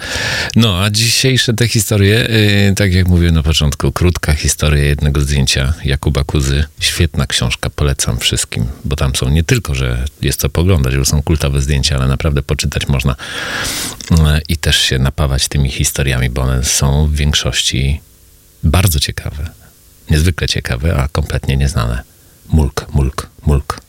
No, 0.57 0.83
a 0.83 0.91
dzisiejsze 0.91 1.55
te 1.55 1.69
historie, 1.69 2.29
yy, 2.69 2.75
tak 2.75 2.93
jak 2.93 3.09
mówiłem 3.09 3.35
na 3.35 3.43
początku, 3.43 3.93
krótka 3.93 4.33
historia 4.33 4.85
jednego 4.85 5.21
zdjęcia 5.21 5.75
Jakuba 5.85 6.25
Kuzy. 6.25 6.65
Świetna 6.81 7.27
książka, 7.27 7.71
polecam 7.71 8.19
wszystkim, 8.19 8.67
bo 8.85 8.97
tam 8.97 9.17
są 9.17 9.29
nie 9.29 9.45
tylko, 9.45 9.75
że 9.75 10.05
jest 10.23 10.41
co 10.41 10.49
poglądać, 10.49 10.97
bo 10.97 11.05
są 11.05 11.23
kultowe 11.23 11.61
zdjęcia, 11.61 11.97
ale 11.97 12.07
naprawdę 12.07 12.43
poczytać 12.43 12.89
można 12.89 13.17
yy, 14.11 14.17
i 14.49 14.57
też 14.57 14.79
się 14.79 14.99
napawać 14.99 15.49
tymi 15.49 15.71
historiami, 15.71 16.31
bo 16.31 16.43
one 16.43 16.65
są 16.65 17.07
w 17.07 17.15
większości 17.15 18.01
bardzo 18.63 19.01
ciekawe. 19.01 19.51
Niezwykle 20.11 20.49
ciekawe, 20.49 20.97
a 20.97 21.09
kompletnie 21.09 21.57
nieznane. 21.57 22.03
Mulk, 22.49 22.87
mulk, 22.93 23.31
mulk. 23.47 23.81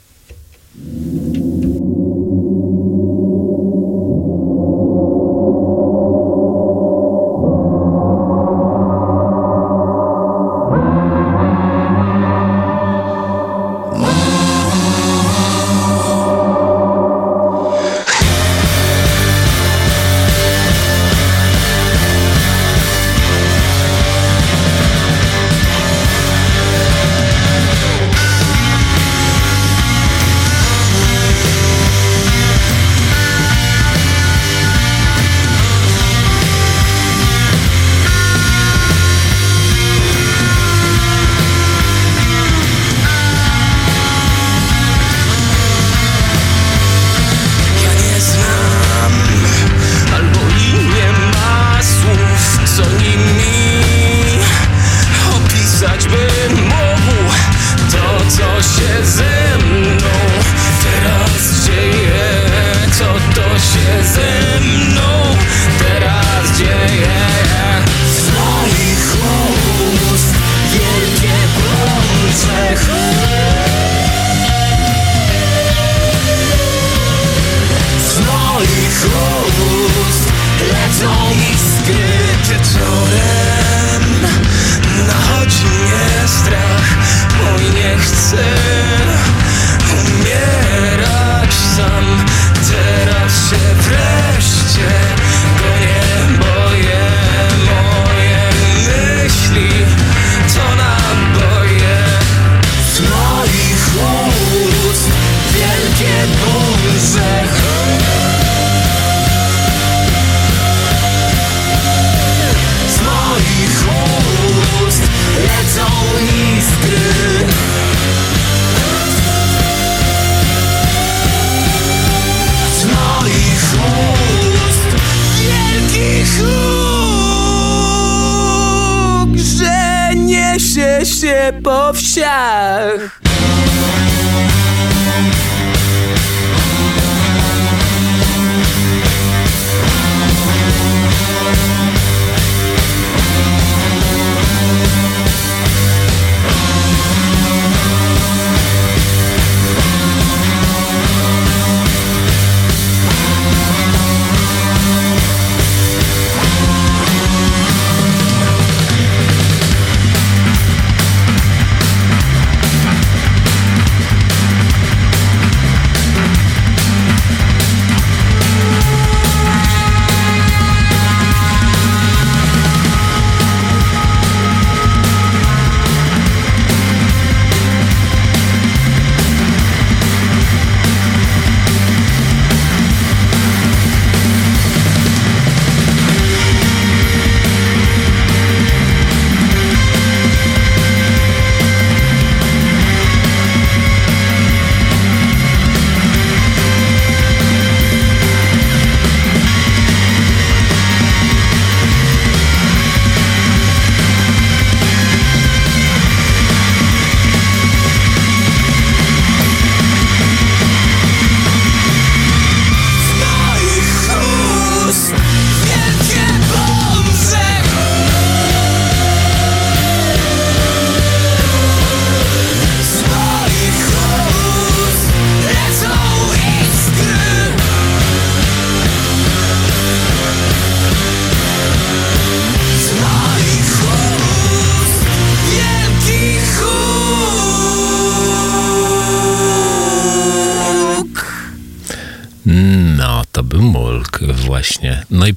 Po 132.11 132.19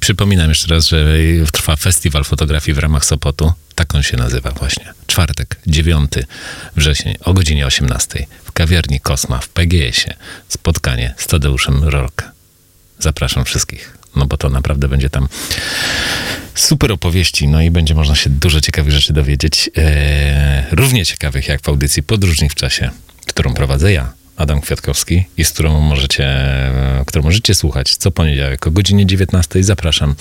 przypominam 0.05 0.49
jeszcze 0.49 0.67
raz, 0.67 0.87
że 0.87 1.05
trwa 1.51 1.75
festiwal 1.75 2.23
fotografii 2.23 2.75
w 2.75 2.77
ramach 2.77 3.05
Sopotu. 3.05 3.53
Tak 3.75 3.95
on 3.95 4.03
się 4.03 4.17
nazywa 4.17 4.51
właśnie. 4.51 4.93
Czwartek, 5.07 5.55
9 5.67 6.11
wrzesień 6.75 7.15
o 7.21 7.33
godzinie 7.33 7.65
18 7.65 8.25
w 8.43 8.51
kawiarni 8.51 8.99
Kosma 8.99 9.39
w 9.39 9.49
PGS-ie. 9.49 10.13
Spotkanie 10.49 11.13
z 11.17 11.27
Tadeuszem 11.27 11.83
Rolka. 11.83 12.31
Zapraszam 12.99 13.45
wszystkich, 13.45 13.97
no 14.15 14.25
bo 14.25 14.37
to 14.37 14.49
naprawdę 14.49 14.87
będzie 14.87 15.09
tam 15.09 15.27
super 16.55 16.91
opowieści, 16.91 17.47
no 17.47 17.61
i 17.61 17.71
będzie 17.71 17.95
można 17.95 18.15
się 18.15 18.29
dużo 18.29 18.61
ciekawych 18.61 18.91
rzeczy 18.91 19.13
dowiedzieć. 19.13 19.69
Eee, 19.75 20.63
równie 20.71 21.05
ciekawych 21.05 21.47
jak 21.47 21.61
w 21.61 21.69
audycji 21.69 22.03
Podróżnik 22.03 22.51
w 22.51 22.55
czasie, 22.55 22.89
którą 23.25 23.53
prowadzę 23.53 23.91
ja, 23.93 24.13
Adam 24.37 24.61
Kwiatkowski 24.61 25.25
i 25.37 25.45
z 25.45 25.51
którą 25.51 25.79
możecie, 25.79 26.27
którą 27.07 27.23
możecie 27.23 27.55
słuchać 27.55 27.95
co 27.95 28.11
poniedziałek 28.11 28.67
o 28.67 28.71
godzinie 28.71 29.05
19. 29.05 29.63
Zapraszam 29.63 30.15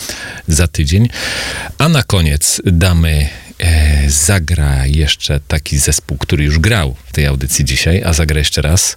za 0.48 0.68
tydzień. 0.68 1.08
A 1.78 1.88
na 1.88 2.02
koniec 2.02 2.62
damy 2.64 3.28
e, 3.58 4.10
zagra 4.10 4.86
jeszcze 4.86 5.40
taki 5.48 5.78
zespół, 5.78 6.18
który 6.18 6.44
już 6.44 6.58
grał 6.58 6.96
w 7.06 7.12
tej 7.12 7.26
audycji 7.26 7.64
dzisiaj, 7.64 8.02
a 8.02 8.12
zagra 8.12 8.38
jeszcze 8.38 8.62
raz, 8.62 8.96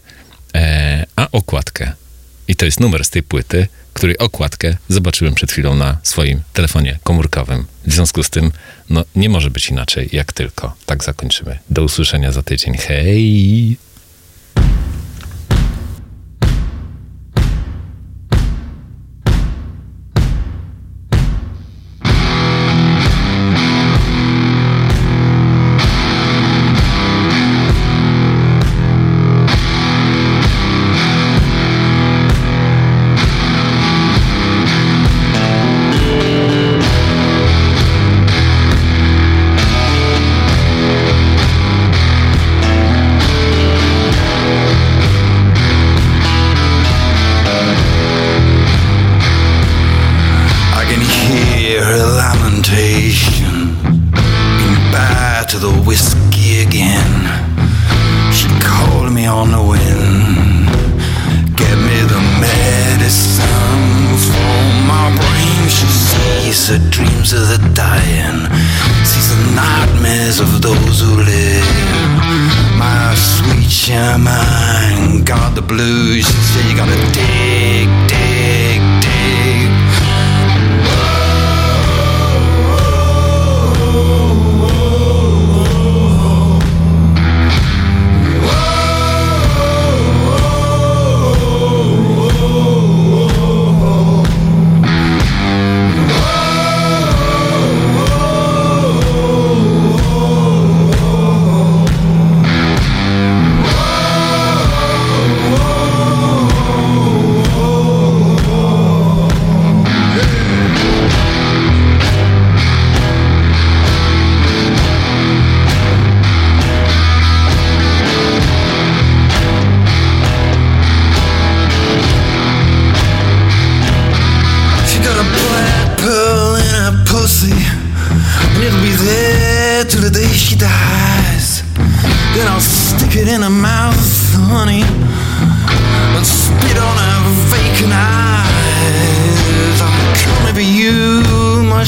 e, 0.55 1.05
a 1.15 1.27
okładkę. 1.31 1.91
I 2.47 2.55
to 2.55 2.65
jest 2.65 2.79
numer 2.79 3.05
z 3.05 3.09
tej 3.09 3.23
płyty, 3.23 3.67
której 3.93 4.17
okładkę 4.17 4.77
zobaczyłem 4.89 5.33
przed 5.33 5.51
chwilą 5.51 5.75
na 5.75 5.97
swoim 6.03 6.41
telefonie 6.53 6.99
komórkowym. 7.03 7.65
W 7.85 7.93
związku 7.93 8.23
z 8.23 8.29
tym, 8.29 8.51
no 8.89 9.05
nie 9.15 9.29
może 9.29 9.49
być 9.49 9.69
inaczej, 9.69 10.09
jak 10.11 10.33
tylko. 10.33 10.75
Tak 10.85 11.03
zakończymy. 11.03 11.59
Do 11.69 11.83
usłyszenia 11.83 12.31
za 12.31 12.43
tydzień. 12.43 12.77
Hej! 12.77 13.86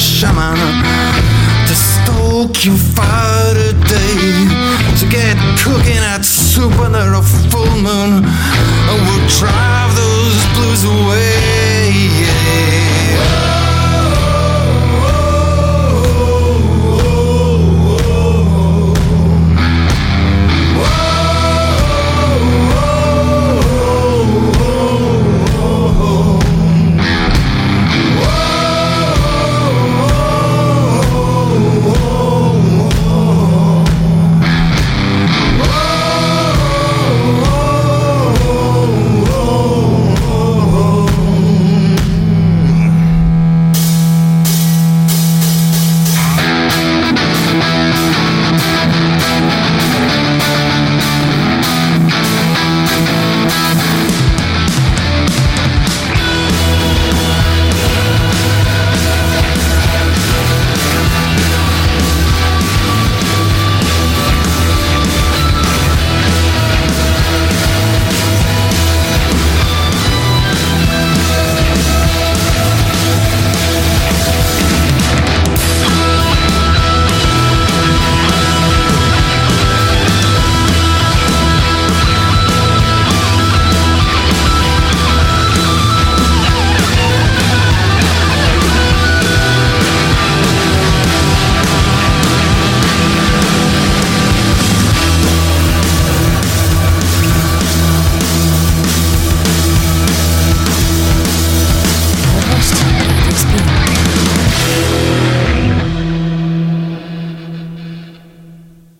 shaman 0.00 0.56
to 1.68 1.74
stoke 1.74 2.64
you 2.64 2.74
fire 2.76 3.54
today 3.54 4.48
to 4.98 5.06
get 5.10 5.36
cooking 5.60 6.02
at 6.14 6.24
soup 6.24 6.72
under 6.78 7.12
a 7.12 7.22
full 7.22 7.76
moon. 7.76 8.24
I 8.24 8.94
will 8.96 9.24
drive 9.28 9.94
those 9.94 10.40
blues 10.56 10.84
away. 10.84 11.92
Yeah. 12.22 13.09